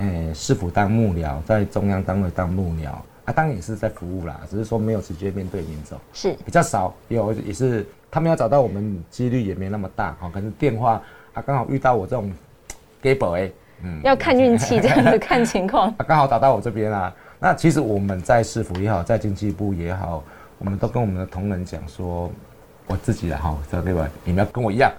[0.00, 2.88] 诶、市府当幕僚，在中央单位当幕僚，
[3.26, 11.02] 啊，当然也是在服务啦，只是说没有直接面对民众，是比较少，有也是他们要找到我们几率也没那么大，哈，可能电话
[11.34, 12.32] 啊刚好遇到我这种
[13.02, 15.88] gay boy，嗯，要看运气，这样子看情况。
[15.98, 17.14] 啊，刚好打到我这边啊。
[17.38, 20.22] 那其实我们在市府也好，在经济部也好，
[20.58, 22.30] 我们都跟我们的同仁讲说，
[22.86, 24.08] 我自己的哈，对吧？
[24.24, 24.90] 你们要跟我一样，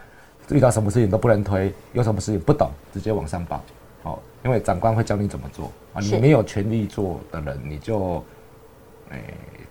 [0.49, 3.63] 遇到什么事情都不能推，有什么事情不懂，直接往上报。
[4.03, 8.23] 好，因为长官会教你怎么做啊，你没有权利做的人，你就，
[9.11, 9.21] 诶、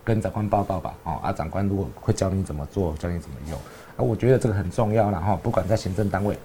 [0.03, 0.93] 跟长官报告吧。
[1.03, 3.57] 哦，啊，长官如果会教你怎么做，教你怎么用，
[3.97, 6.37] 啊，我觉得这个很重要然后不管在行政单位、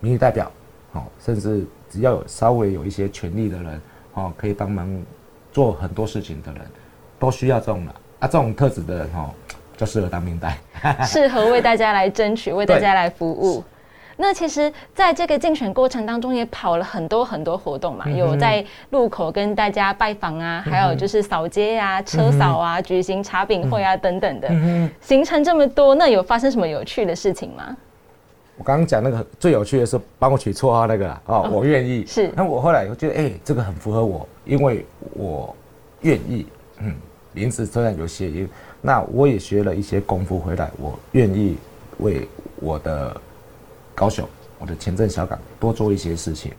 [0.00, 0.50] 民意代表，
[0.92, 3.80] 哦，甚至只要有稍微有一些权利的人，
[4.14, 4.88] 哦，可以帮忙
[5.52, 6.62] 做很多事情的人，
[7.18, 9.30] 都需要这种的啊，这种特质的人，哦，
[9.76, 10.58] 就适合当兵带。
[11.04, 13.62] 适合为大家来争取，为大家来服务。
[14.22, 24.48] 那其实，在这个竞选过程当中，也跑了很多很多活动嘛，有在路口跟大家拜访啊，还有就是扫街啊、车扫啊、举行茶饼会啊等等的，
[25.00, 27.76] 行程这么多，那有发生什么有趣的事情吗？
[28.56, 32.06] 我刚刚讲那个最有趣的是帮我取绰号那个啊哦，我愿意。
[32.06, 35.52] 是那我后来我觉得，哎、这个很符合我，因为我
[36.02, 36.46] 愿意。
[36.78, 36.94] 嗯，
[37.32, 38.48] 名字虽然有谐音，
[38.80, 41.56] 那我也学了一些功夫回来，我愿意
[41.98, 42.28] 为
[42.60, 43.20] 我的
[44.02, 44.28] 高雄、
[44.58, 46.52] 我的前镇小港多做一些事情。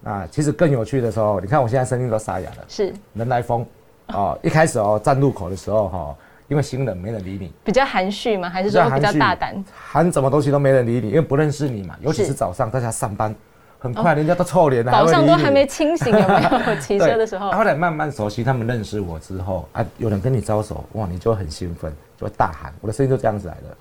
[0.00, 3.64] 那其实更有趣的时候，你看我现在声音都沙哑了，是人来疯
[4.08, 4.36] 哦。
[4.42, 6.16] 一开始哦，站路口的时候哈、
[6.48, 8.50] 因为行人没人理你，比较含蓄吗？
[8.50, 9.64] 还是说比较大胆？
[9.72, 11.94] 喊什么东西都没人理你，因为不认识你嘛。
[12.00, 13.32] 尤其是是早上大家上班，
[13.78, 17.52] 很快人家都臭脸了，早上都还没清醒，有没有 骑车的时候？
[17.52, 23.76] 后来慢慢熟悉，他们认识我之后啊，有人跟你招手，哇，你就很兴奋，就会大喊，我的声音就这样子来的。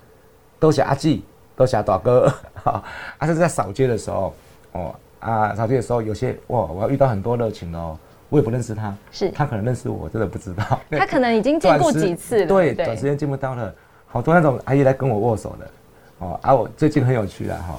[0.60, 1.24] 都是阿季，
[1.60, 2.34] 都是大哥，
[2.64, 2.82] 哈，
[3.20, 4.34] 啊是在扫街的时候，
[4.72, 7.99] 哦啊扫街的时候，有些哇，我要遇到很多热情哦，
[8.30, 9.30] 我也不认识他，是。
[9.32, 10.64] 他可能认识我，我真的不知道。
[10.97, 13.76] 他可能已经见过几次了，对，短时间见不到了，
[14.07, 15.68] 好多那种阿姨来跟我握手的，
[16.20, 17.76] 哦，啊，我最近很有趣啊，哈、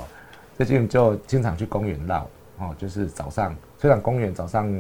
[0.59, 2.27] 最近就经常去公园绕，
[2.59, 4.71] 哦，就是早上，虽然公园早上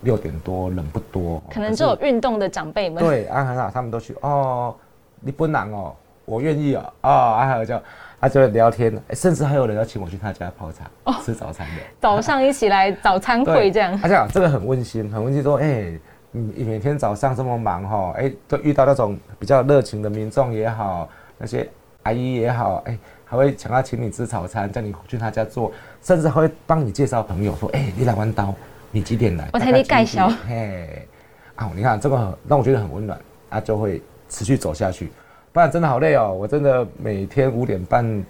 [0.00, 4.74] 六点多人不多，可能是只有运动的长辈们，对啊，很好，他们都去哦，
[5.20, 5.94] 你不难哦，
[6.24, 7.82] 我愿意哦，哦，啊，还有叫。
[8.20, 10.90] 他就聊天，哎甚至还有人要请我去他家泡茶、
[11.22, 11.82] 吃早餐的。
[12.00, 13.94] 早上一起来早餐会对这样。
[14.00, 15.92] 他讲这个很温馨，很温馨，说，哎、
[16.30, 21.06] 你每天早上这么忙哈，哎、都遇到那种比较热情的民众也好，
[21.36, 21.68] 那些
[22.04, 25.70] 阿姨也好，哎、还会想要请你吃早餐，叫你去他家做，
[26.00, 28.54] 甚至还会帮你介绍朋友，说，哎、你来弯刀，
[28.90, 29.46] 你几点来？
[29.52, 31.08] 我替你介绍点嘿，
[31.56, 33.20] 啊，你看这个很让我觉得很温暖，
[33.50, 34.00] 啊，就会
[34.30, 35.12] 持续走下去，
[35.54, 38.26] 不然真的好累哦，我真的每天五点半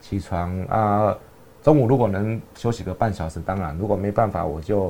[0.00, 1.12] 起床啊，
[1.64, 4.82] 中午如果能休息个半小时，当然如果没办法，我就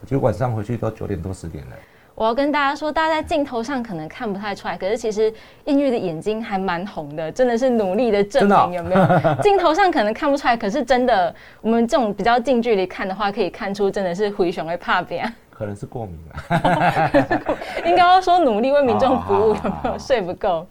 [0.00, 1.76] 我就晚上回去都九点多十点了。
[2.16, 5.32] 我要跟大家说，大家在镜头上可能看不太出来，可是其实
[5.66, 9.06] 印玉的眼睛还蛮红的，真的是努力的证明，有没有？
[9.40, 15.32] 镜头上可能看不出来，可是真的，我们这种比较近距离看的话，可以看出真的是灰熊会怕扁。
[15.48, 17.46] 可能是过敏了。
[17.86, 20.66] 应该要说努力为民众服务，有没有 睡不够？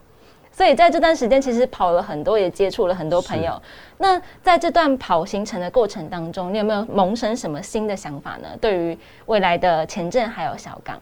[0.60, 3.54] 所以在这段时间，其实跑了很多，也接触了很多朋友。
[3.98, 8.50] 那在这段跑行程的过程当中，你有没有萌生什么新的想法呢？
[8.60, 8.98] 对于
[9.28, 11.00] 未来的前镇还有小港，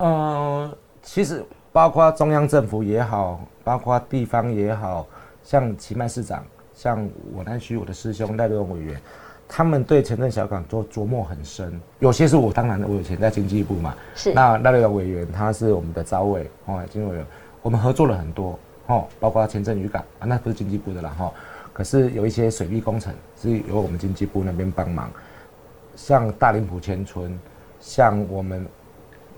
[0.00, 0.70] 嗯，
[1.02, 5.06] 其实包括中央政府也好，包括地方也好，
[5.42, 9.00] 像奇迈市长，像我南区我的师兄赖瑞荣委员，
[9.48, 11.80] 他们对前镇小港都琢磨很深。
[12.00, 17.26] 有些是我当然我以前在经济部嘛，是那赖瑞荣委员他是我们的招委哦，经济委员，
[17.62, 21.32] 我们合作了很多哦，包括前镇渔港啊，那不是经济部的啦哈、
[21.72, 25.10] 可是有一些水利工程是由我们经济部那边帮忙，
[25.96, 27.38] 像大林埔前村，
[27.80, 28.66] 像我们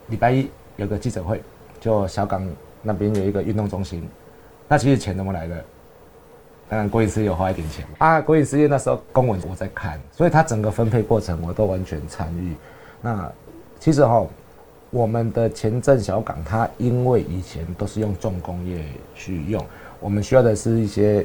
[0.08, 1.42] 礼拜一有个记者会，
[1.80, 2.46] 就小港
[2.82, 4.08] 那边有一个运动中心，
[4.68, 5.64] 那其实钱怎么来的？
[6.68, 12.56] 当然国营事业有花一点钱嘛啊，国营事业那时候公文我在看，所以它整个分配过程我都完全参与。
[13.00, 13.30] 那
[13.78, 14.26] 其实哈、
[14.90, 18.84] 我们的前镇小港，它因为以前都是用重工业
[19.14, 19.64] 去用，
[20.00, 21.24] 我们需要的是一些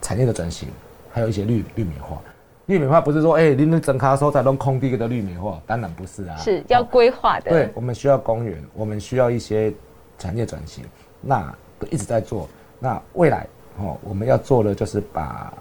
[0.00, 0.68] 产业的转型，
[1.12, 2.20] 还有一些绿绿美化。
[2.66, 7.50] 绿美化不是说，哎、你们整卡收才弄空地的绿美化，当然不是啊，是要规划的。
[7.50, 9.72] 对，我们需要公园，我们需要一些
[10.18, 10.84] 产业转型，
[11.20, 12.48] 那都一直在做。
[12.80, 13.46] 那未来
[13.78, 15.52] 哦，我们要做的就是把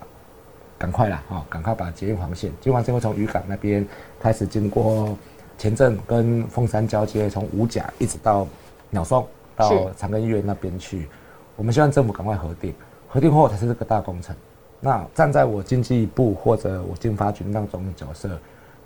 [0.79, 3.85] 赶快啦，哈、赶快把捷运黄线，捷运黄线会从渔港那边
[4.19, 5.15] 开始经过
[5.57, 8.47] 前镇跟凤山交接，从五甲一直到
[8.89, 9.25] 鸟松
[9.55, 11.07] 到长庚医院那边去。
[11.55, 12.73] 我们希望政府赶快核定，
[13.07, 14.35] 核定后才是这个大工程。
[14.81, 18.37] 那站在我经济部或者我经发局那种角色，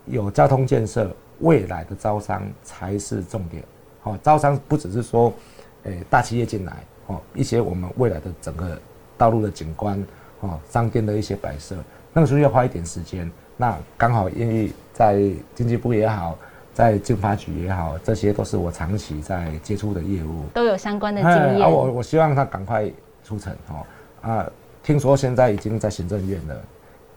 [0.06, 3.64] 有交通建设，未来的招商才是重点。
[4.02, 5.34] 好、招商不只是说，
[5.84, 8.80] 诶、大企业进来，哦，一些我们未来的整个
[9.18, 10.02] 道路的景观，
[10.42, 11.76] 哦，商店的一些摆设，
[12.14, 13.30] 那个时候要花一点时间。
[13.58, 15.20] 那刚好愿意在
[15.54, 16.38] 经济部也好，
[16.80, 20.46] 在经发局也好，这些都是我长期在接触的业务。
[20.54, 21.68] 都有相关的哎经验。
[21.68, 22.90] 啊，我我希望他赶快
[23.22, 23.86] 出城哦。
[24.22, 24.50] 啊，
[24.82, 26.56] 听说现在已经在行政院了，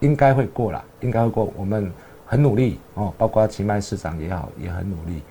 [0.01, 1.53] 应该会过了，应该会过。
[1.57, 1.89] 我们
[2.27, 5.23] 很努力哦，包括奇迈市长也好，也很努力。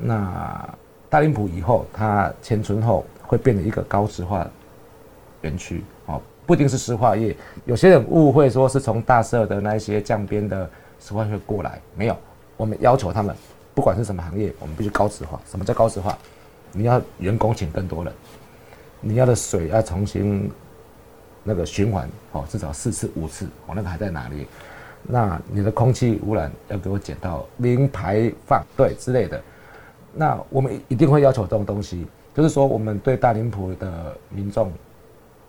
[0.00, 0.66] 那
[1.10, 4.48] 大林埔以后，它前村后会变成一个高石化
[5.42, 7.36] 园区哦，不一定是石化业。
[7.66, 10.66] 有些人误会说是从大社的那些降边的
[10.98, 12.16] 石化业过来，没有。
[12.56, 13.36] 我们要求他们，
[13.76, 15.38] 不管是什么行业，我们必须高质化。
[15.46, 16.16] 什么叫高质化？
[16.72, 18.12] 你要员工请更多人，
[19.02, 20.50] 你要的水要重新
[21.44, 24.46] 那个循环哦，至少四次五次哦，那个还在哪里？
[25.02, 29.38] 那你的空气污染要给我减到零排放，对之类的。
[30.14, 34.72] 那我们一定会要求这种东西，就是说我们对大林埔的民众，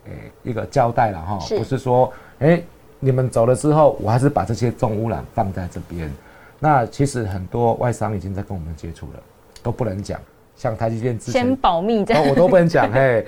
[0.03, 0.11] 诶、
[0.43, 2.61] 一个交代了哈，不是说，诶、
[2.99, 6.13] 你们走了之后，我还是把这些重污染放在这边。
[6.59, 9.19] 那其实很多外商已经在跟我们接触了，
[9.61, 10.19] 都不能讲。
[10.55, 12.29] 像台积电之前先保密这哦，样。
[12.29, 13.25] 我都不能讲，嘿，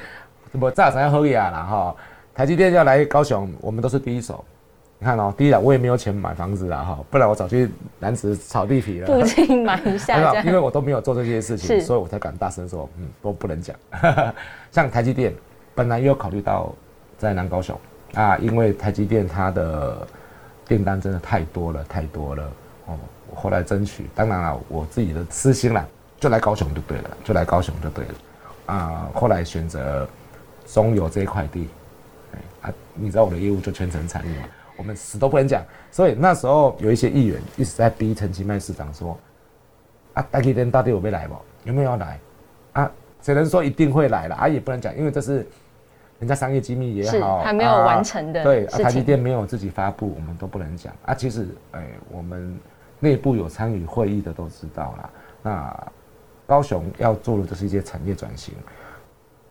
[0.52, 1.96] 什么炸啥要喝呀啦哈。
[2.34, 4.44] 台积电要来高雄，我们都是第一手。
[4.98, 7.70] 你看哦，第一啊，我也没有钱买房子啦哈，不然我早去
[8.00, 9.08] 南子炒地皮了。
[9.08, 10.42] 附近买一下。
[10.44, 13.76] 因为我都没有做这些事情，所以我才敢大声说，嗯，都不能讲。
[14.72, 15.34] 像台积电，
[15.76, 16.74] 本来也有考虑到
[17.18, 17.80] 在南高雄
[18.16, 20.08] 啊，因为台积电它的
[20.68, 22.44] 订单真的太多了，太多了
[22.88, 22.98] 哦。
[23.32, 25.86] 我后来争取，当然了，我自己的私心啦，
[26.20, 28.14] 就来高雄就对了，就来高雄就对了
[28.66, 29.10] 啊。
[29.14, 30.08] 后来选择
[30.66, 31.70] 中油这一块地，
[32.34, 34.46] 哎啊，你知道我的业务就全程参与嘛，
[34.78, 35.64] 我们死都不能讲。
[35.92, 39.18] 所以那时候有一些议员一直在逼陈其迈市长说，
[40.14, 41.36] 啊，台积电到底有没有来不？
[41.66, 42.20] 有没有要来？
[42.74, 45.48] 啊，只能说一定会来了，啊，也不能讲，因为这是
[46.20, 51.14] 人家商业机密也好，还没有啊完成的对，台积电没有自己发布，我们都不能讲啊。
[51.14, 52.58] 其实，哎，我们
[53.00, 55.10] 内部有参与会议的都知道啦。
[55.42, 55.88] 那
[56.46, 58.54] 高雄要做的就是一些产业转型。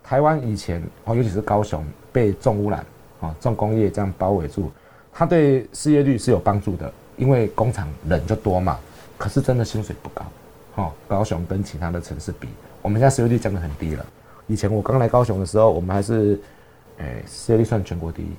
[0.03, 2.85] 台湾以前哦，尤其是高雄被重污染
[3.21, 4.71] 啊，重工业这样包围住，
[5.13, 8.79] 它对失业率是有帮助的，因为工厂人就多嘛。
[9.19, 10.25] 可是真的薪水不高，
[10.77, 12.49] 哦，高雄跟其他的城市比，
[12.81, 14.07] 我们现在失业率降得很低了。
[14.47, 16.41] 以前我刚来高雄的时候，我们还是，
[16.99, 18.31] 诶、失业率算全国第一。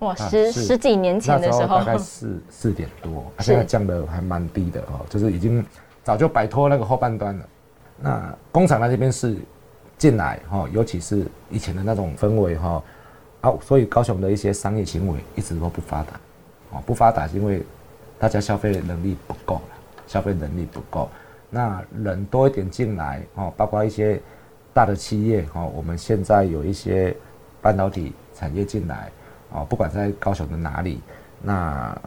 [0.00, 0.64] 哇，啊十是。
[0.64, 5.64] 十几年前的时候那大，概四四点多，啊现在降的还蛮低的哦，就是已经
[6.04, 7.48] 早就摆脱那个后半段了。
[7.98, 9.36] 那工厂那这边是
[9.96, 12.82] 进来哈、哦，尤其是以前的那种氛围哈、
[13.40, 16.20] 啊，所以高雄的一些商业行为一直都不发达，
[16.72, 17.62] 哦，不发达是因为
[18.18, 19.62] 大家消费能力不够了，
[20.06, 21.08] 消费能力不够，
[21.48, 24.20] 那人多一点进来哦，包括一些
[24.74, 27.16] 大的企业哦，我们现在有一些
[27.62, 29.10] 半导体产业进来
[29.56, 31.00] 哦，不管在高雄的哪里，
[31.42, 31.98] 那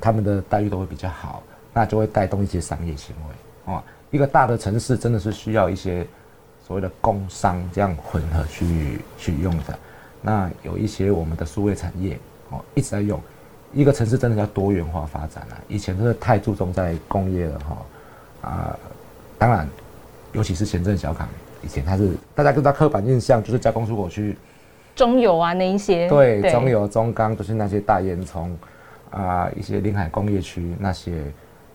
[0.00, 1.42] 他们的待遇都会比较好，
[1.72, 3.82] 那就会带动一些商业行为哦。
[4.10, 6.04] 一个大的城市真的是需要一些
[6.66, 9.78] 所谓的工商这样混合去去用的。
[10.20, 12.18] 那有一些我们的数位产业
[12.50, 13.20] 哦一直在用，
[13.72, 15.54] 一个城市真的要多元化发展啊。
[15.68, 18.78] 以前真的太注重在工业了哈啊，
[19.38, 19.68] 当然，
[20.32, 21.28] 尤其是前镇小港，
[21.62, 24.36] 以前它是大家跟它刻板印象就是加工出口区，
[24.98, 28.50] 中油啊那一些，对，中油、中钢都是那些大烟囱
[29.12, 31.22] 啊，一些临海工业区那些，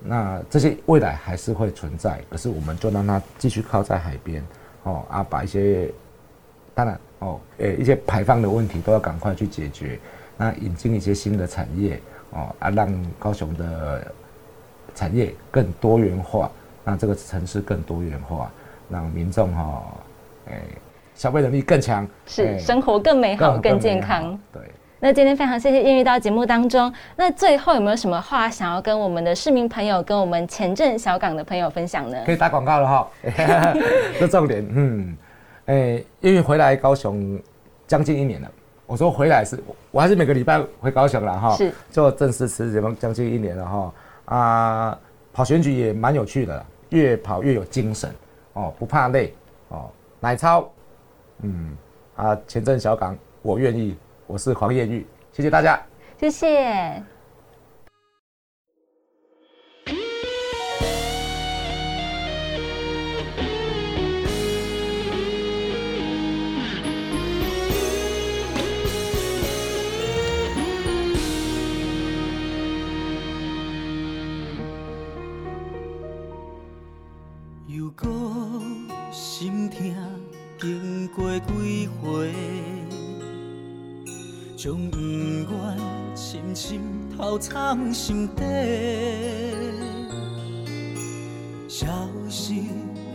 [0.04, 4.44] 那这些未来还是会存在，可是我们就让它继续靠在海边
[4.84, 5.90] 哦啊，把一些
[6.76, 7.00] 当然。
[7.20, 9.98] 哦，诶，一些排放的问题都要赶快去解决。
[10.36, 11.98] 那引进一些新的产业，
[12.32, 14.06] 哦啊，让高雄的
[14.94, 16.52] 产业更多元化，
[16.84, 18.52] 让这个城市更多元化，
[18.90, 19.84] 让民众哈，
[20.48, 20.60] 诶，
[21.24, 24.38] 消费能力更强，是生活更美好、更健康。
[24.52, 24.62] 对。
[25.00, 26.94] 那今天非常谢谢艳遇到节目当中。
[27.16, 32.18] 那最后有没有什么话想要跟我们的市民朋友、跟我们前镇小港的朋友分享呢？
[32.26, 33.08] 可以打广告了哈，
[34.20, 35.18] 这重点，嗯。
[35.68, 37.40] 哎，因为回来高雄
[37.88, 38.52] 将近一年了，
[38.86, 39.58] 我说回来是，
[39.92, 43.94] 我还是每个礼拜回高雄了哈，是，就正式辞职将近一年了哈，
[44.26, 45.00] 啊，
[45.32, 48.14] 跑选举也蛮有趣的，越跑越有精神，
[48.52, 49.34] 哦，不怕累，
[49.70, 50.70] 哦，奶超，
[51.44, 51.78] 嗯，
[52.16, 55.80] 啊，前镇小港，我愿意，我是黄艳玉，谢谢大家，
[56.18, 57.04] 谢谢。
[81.16, 82.34] 过几回
[84.58, 86.80] 将不愿深深
[87.16, 88.44] 偷藏心底，
[91.68, 91.86] 消
[92.28, 92.56] 失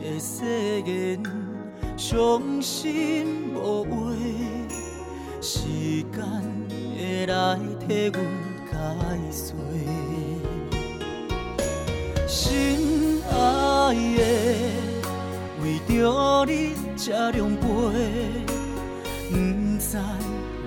[0.00, 1.20] 的誓言，
[1.96, 4.12] 伤心无话，
[5.40, 5.58] 时
[6.12, 6.22] 间
[6.96, 8.24] 会来替阮
[8.70, 8.76] 解
[9.32, 9.54] 释。
[12.28, 14.20] 心爱的，
[15.62, 17.64] 为着你这两杯，
[19.30, 19.34] 不
[19.78, 19.96] 知。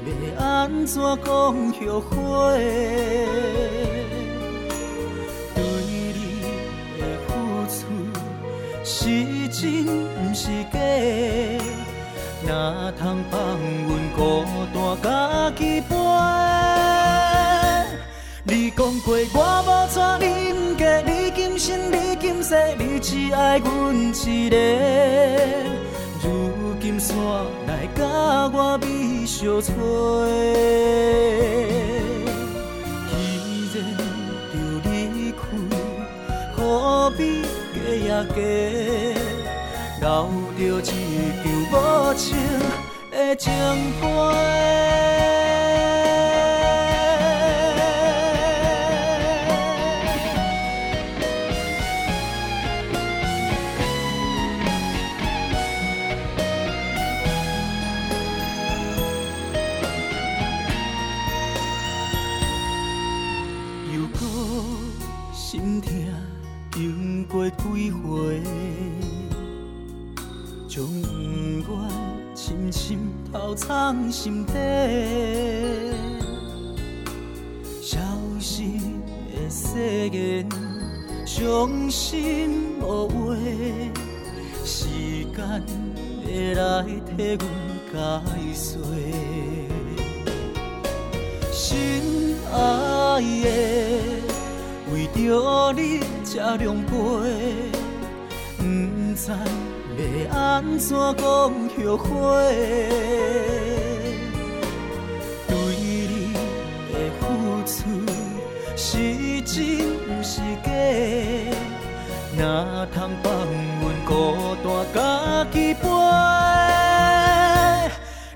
[0.06, 2.16] 要安怎讲后悔？
[5.54, 5.92] 对你
[6.98, 7.30] 的付
[7.68, 7.76] 出
[8.84, 8.94] 是
[9.50, 10.80] 真不是假？
[12.48, 12.50] 哪
[12.98, 13.38] 通放
[13.88, 14.20] 阮孤
[14.74, 15.06] 单家
[15.58, 15.94] 己飞？
[18.44, 24.56] 你讲过我无错，你不嫁，你今生你今世，你只爱阮一个。
[26.24, 27.18] 如今山
[27.66, 28.06] 来甲
[28.54, 29.74] 我微笑吹，
[33.10, 33.12] 既
[33.74, 33.76] 然
[34.54, 34.56] 就
[34.88, 34.92] 离
[35.32, 35.40] 开，
[36.56, 37.42] 何必
[37.74, 37.76] 假
[38.08, 38.38] 呀假，
[40.58, 40.94] 留着一
[41.42, 41.74] 场无
[42.14, 42.24] 情
[43.10, 43.52] 的情
[73.56, 74.54] 藏心底，
[77.82, 78.00] 消
[78.40, 80.48] 失的誓言，
[81.26, 83.36] 伤心无话，
[84.64, 84.88] 时
[85.36, 85.62] 间
[86.24, 86.84] 会来
[87.18, 87.42] 替阮
[87.92, 88.78] 解释。
[91.52, 93.48] 心爱的，
[94.94, 96.92] 为着你这两杯，
[98.58, 98.64] 不
[99.16, 99.32] 知。
[100.02, 102.10] 要安怎讲后悔？
[105.48, 106.34] 对你
[106.92, 107.22] 的付
[107.66, 107.72] 出
[108.76, 108.88] 是
[109.42, 109.56] 真
[110.06, 110.70] 不是假？
[112.38, 113.32] 哪通放
[113.82, 114.10] 阮孤
[114.64, 114.98] 单家
[115.52, 115.84] 己飞？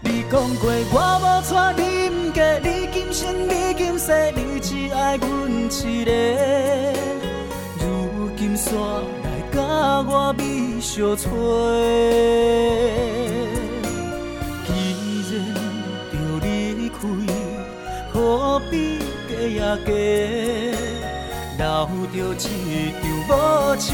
[0.01, 5.26] 你讲过我无错，你不嫁，你今生你今世，你只爱阮
[5.70, 7.25] 一个。
[8.56, 8.64] 如今煞。
[9.51, 9.62] 甲
[10.08, 10.41] 我微
[10.82, 11.30] 笑吹，
[14.66, 14.70] 既
[15.30, 15.34] 然
[16.12, 16.97] 着离开，
[18.14, 18.74] 何必
[19.28, 19.88] 假呀假，
[21.58, 23.32] 留着一场无
[23.78, 23.86] 情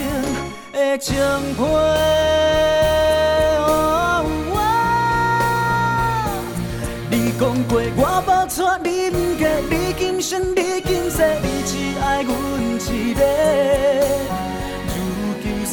[0.72, 1.10] 的情
[1.56, 1.60] 批。
[7.10, 12.30] 你讲过我无错，你毋嫁，你今生你今世，你只爱阮
[12.80, 13.22] 一个。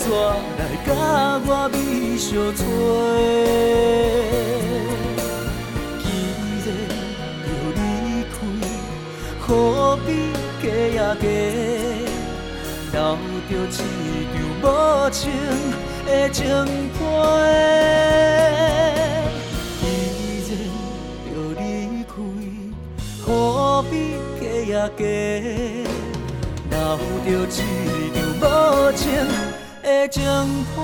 [0.08, 0.16] 如今煞
[0.56, 0.88] 来甲
[1.44, 1.76] 我美
[2.16, 2.60] 相找。
[9.40, 10.08] 何必
[10.62, 11.24] 假呀假，
[13.48, 14.64] 留着一场无
[15.10, 15.18] 情
[16.04, 16.36] 的情
[16.92, 16.96] 批。
[19.80, 19.82] 既
[20.44, 20.50] 然
[21.32, 21.62] 要离
[22.04, 22.12] 开，
[23.24, 23.26] 何
[23.90, 23.92] 必
[24.38, 25.00] 假呀假，
[27.24, 28.42] 留着一场无
[28.92, 29.00] 情
[29.88, 30.22] 的情
[30.64, 30.80] 批。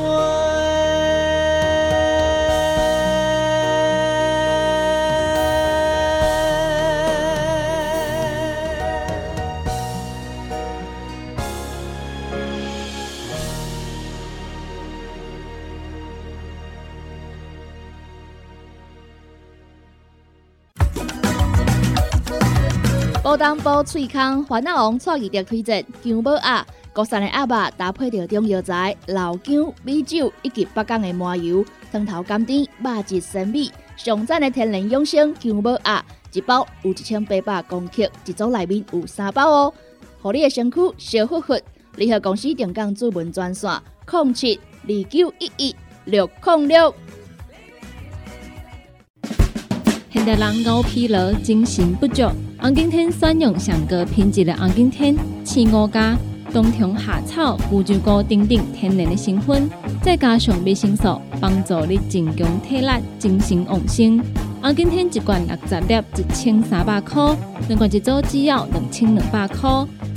[23.22, 26.64] 高当煲脆康，烦恼王创意的推荐姜母鸭，
[26.94, 39.74] 国产的鸭肉搭配着中药材、老姜、米酒以及北港的麻油，汤头甘甜，肉质鲜美，上赞的天然养生姜母鸭，一包有一千八百公克，一组内面有三包哦，
[40.22, 41.54] 互你的身躯小呼呼。
[41.96, 43.68] 联合公司定岗主文专线：
[44.06, 46.94] 零七二九一一六零六。
[50.10, 52.22] 现代人熬疲劳，精神不足。
[52.60, 56.16] 红景天选用上高品质的红景天青乌加
[56.54, 59.68] 冬虫夏草、乌鸡菇等等天然的成分，
[60.00, 62.88] 再加上维生素，帮助你增强体力、
[63.18, 64.22] 精神旺盛。
[64.62, 67.36] 啊，今天一罐六十粒，一千三百块；
[67.66, 69.68] 两罐一组只要两千两百块。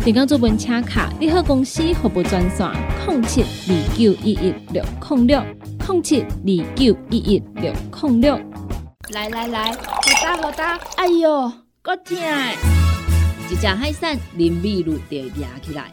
[0.05, 2.69] 订购做本车卡，你好公司服务专线：
[3.07, 5.41] 零七二九一一六零六
[5.89, 7.73] 零七二九一一六
[8.03, 8.39] 零六。
[9.09, 9.79] 来来来，好
[10.23, 10.79] 打好打！
[10.97, 12.15] 哎呦，够痛！
[13.49, 15.85] 一只海扇林密路就压起来，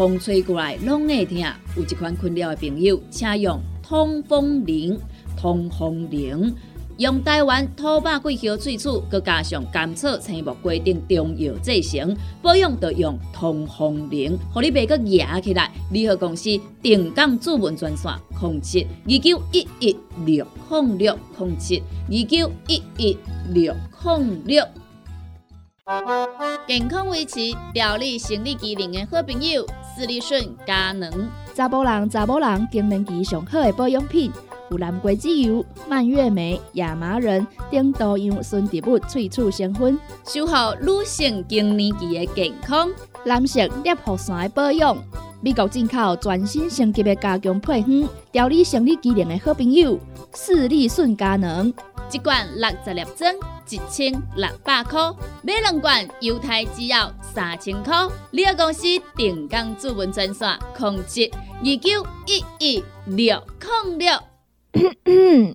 [0.00, 1.38] 风吹过来拢会疼。
[1.76, 4.98] 有一款困扰的朋友，请用通风铃，
[5.36, 6.56] 通风铃。
[6.96, 15.70] 用台湾土八桂花萃取，佮加上甘草、青木规定中药制成，保养要用通风灵，互你袂佮压起来。
[15.90, 19.94] 联合公司定岗主文专线：控制二九一一
[20.24, 21.78] 六零六控制
[22.08, 23.18] 二九一一
[23.50, 24.66] 六控六。
[26.68, 27.40] 健康维持、
[27.74, 29.66] 调理生理机能的好朋友，
[30.00, 31.10] 斯利顺佳能，
[31.54, 34.32] 查甫人、查甫人更年期上好的保养品。
[34.70, 42.88] 有蓝桂枝油、蔓越莓、亚麻仁等多样纯植物萃取成分，守护女性更年期的健康。
[43.24, 44.96] 男性尿线的保养，
[45.42, 49.98] 美国进口全新升级的加强配方，调理生理机能的好朋友——
[50.34, 51.72] 视力顺佳能，
[52.12, 53.34] 一罐六十粒装，
[53.68, 55.12] 一千六百块；
[55.42, 57.94] 买两罐，犹太只要三千块。
[58.30, 58.82] 你个公司
[59.16, 63.42] 定岗主文专线：控制二九一一六
[63.86, 64.12] 零六。
[64.72, 65.54] 咳咳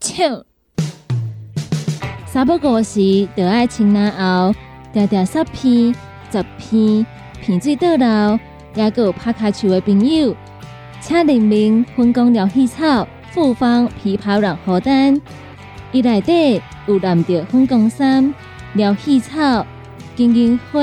[0.00, 0.44] 笑，
[2.26, 4.58] 三不五时就爱清凉后，
[4.96, 5.94] 条条十片、
[6.32, 7.04] 十片，
[7.38, 8.40] 片水倒流，
[8.74, 10.34] 也有拍卡球的朋友，
[11.02, 15.20] 请联名分工疗气草、复方枇杷软荷丹，
[15.92, 18.32] 伊内底有蓝着分工衫、
[18.72, 19.66] 疗气草、
[20.14, 20.80] 金银花、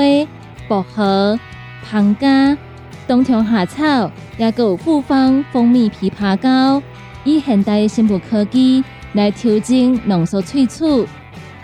[0.68, 1.36] 薄荷、
[1.84, 2.56] 胖加。
[3.08, 4.08] 冬虫夏草，
[4.38, 6.80] 也有复方蜂蜜枇杷膏，
[7.24, 8.84] 以现代生物科技
[9.14, 11.04] 来调整浓缩萃取，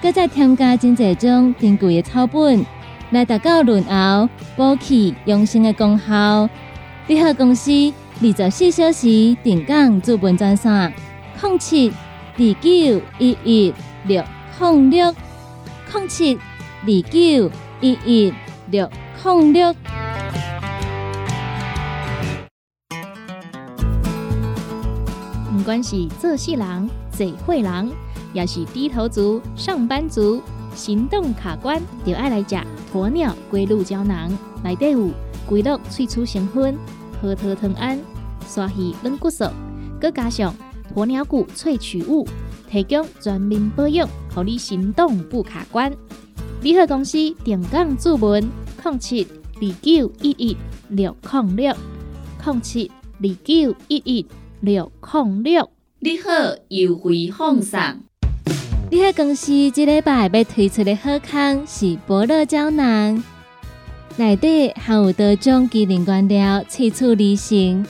[0.03, 2.65] 搁再添加真济种珍贵的草本，
[3.11, 6.49] 来达到润喉、补气、养生的功效。
[7.07, 7.71] 联合公司
[8.23, 10.93] 二十四小时定岗驻本专线：
[11.43, 11.93] 零七
[12.39, 13.75] 二九一一
[14.07, 14.25] 六
[14.59, 15.15] 零六
[15.93, 17.51] 零七二九
[17.83, 18.35] 一一
[18.71, 18.91] 六
[19.23, 19.75] 零六。
[25.53, 27.91] 不管是做事人、做会人，
[28.33, 30.43] 也是低头族、上班族，
[30.75, 32.57] 行动卡关，就爱来吃
[32.93, 34.31] 鸵鸟龟鹿胶囊。
[34.63, 35.11] 内底有
[35.47, 36.77] 龟鹿萃取成分，
[37.21, 37.99] 核桃藤胺、
[38.47, 39.45] 刷鱼软骨素，
[40.01, 40.55] 佮加上
[40.95, 42.27] 鸵鸟骨萃取物，
[42.71, 45.93] 提供全面保养，让你行动不卡关。
[46.63, 48.43] 联合公司定岗注文：
[48.85, 49.27] 零七
[49.57, 50.57] 二九一一
[50.89, 51.75] 六零六
[52.45, 54.27] 零七二九一一。
[54.63, 55.71] 六零六，
[56.01, 56.29] 你好，
[56.69, 57.81] 优惠放送。
[58.93, 63.23] 你喺公司这礼拜要推出的好康是伯乐胶囊，
[64.17, 67.87] 内底含有多种机能原料，气处离形。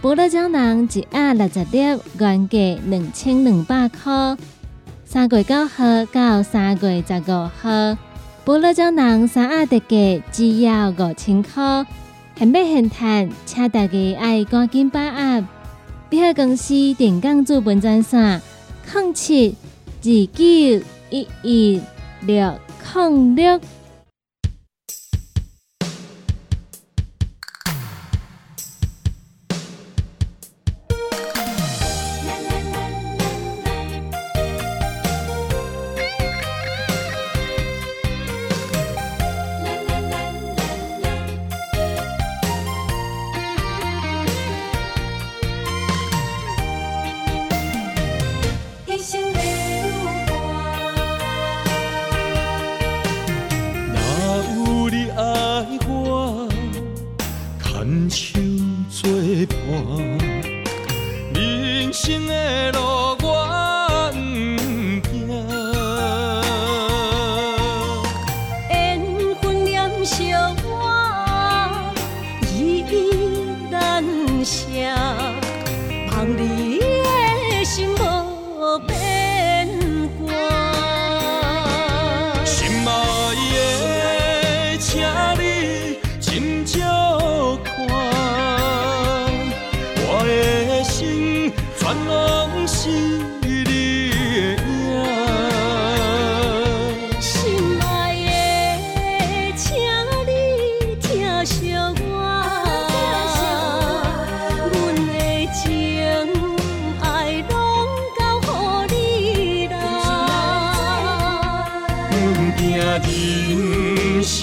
[0.00, 4.36] 菠萝胶囊一盒六十粒，原价两千两百块。
[5.04, 7.98] 三月九号到三月十五号，
[8.44, 11.84] 菠萝胶囊三盒特价只要五千块，
[12.38, 15.44] 现买现赚，请大家爱赶紧把握。
[16.10, 18.40] 联合公司电工资本专线：
[18.94, 19.56] 零七
[20.02, 21.80] 二九一一
[22.22, 23.60] 六抗六。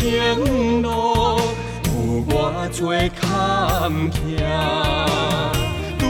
[0.08, 0.88] 行人生路，
[1.86, 1.91] 有
[2.30, 2.32] 偌
[2.80, 2.82] 多
[3.20, 3.20] 坎
[4.10, 4.16] 坷，
[5.99, 6.01] 对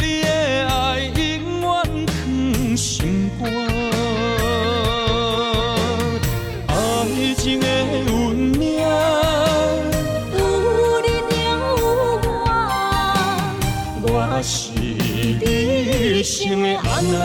[0.00, 0.26] 你的
[0.66, 0.72] 爱
[1.04, 1.16] 永
[1.60, 1.66] 远
[2.06, 2.12] 藏
[2.76, 3.40] 心肝。
[6.66, 6.72] 爱
[7.36, 7.66] 情的
[8.06, 8.10] 运
[8.58, 8.80] 命，
[10.34, 10.36] 有
[11.04, 11.78] 你了有
[12.24, 12.26] 我，
[14.02, 14.06] 我
[14.42, 14.82] 是你
[15.40, 17.16] 一生的安那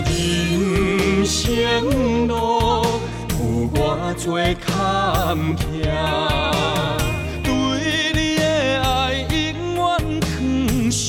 [0.00, 2.34] 人生路，
[3.38, 3.40] 有
[3.72, 3.78] 偌
[4.24, 4.26] 多
[4.60, 5.62] 坎坷，
[7.42, 7.48] 对
[8.12, 8.42] 你的
[8.82, 8.84] 爱
[9.30, 9.32] 永
[9.76, 9.78] 远
[10.20, 10.26] 藏
[10.90, 11.02] 心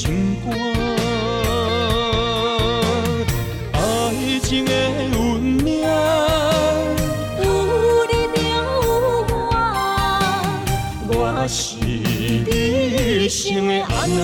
[0.45, 0.45] 肝。
[3.73, 3.75] 爱
[4.43, 4.71] 情的
[5.11, 5.15] 运
[5.63, 5.67] 命，
[7.41, 7.43] 有
[8.11, 8.53] 你了有
[9.31, 9.33] 我，
[11.07, 11.09] 我
[11.47, 12.49] 是你一
[13.27, 13.89] 生的安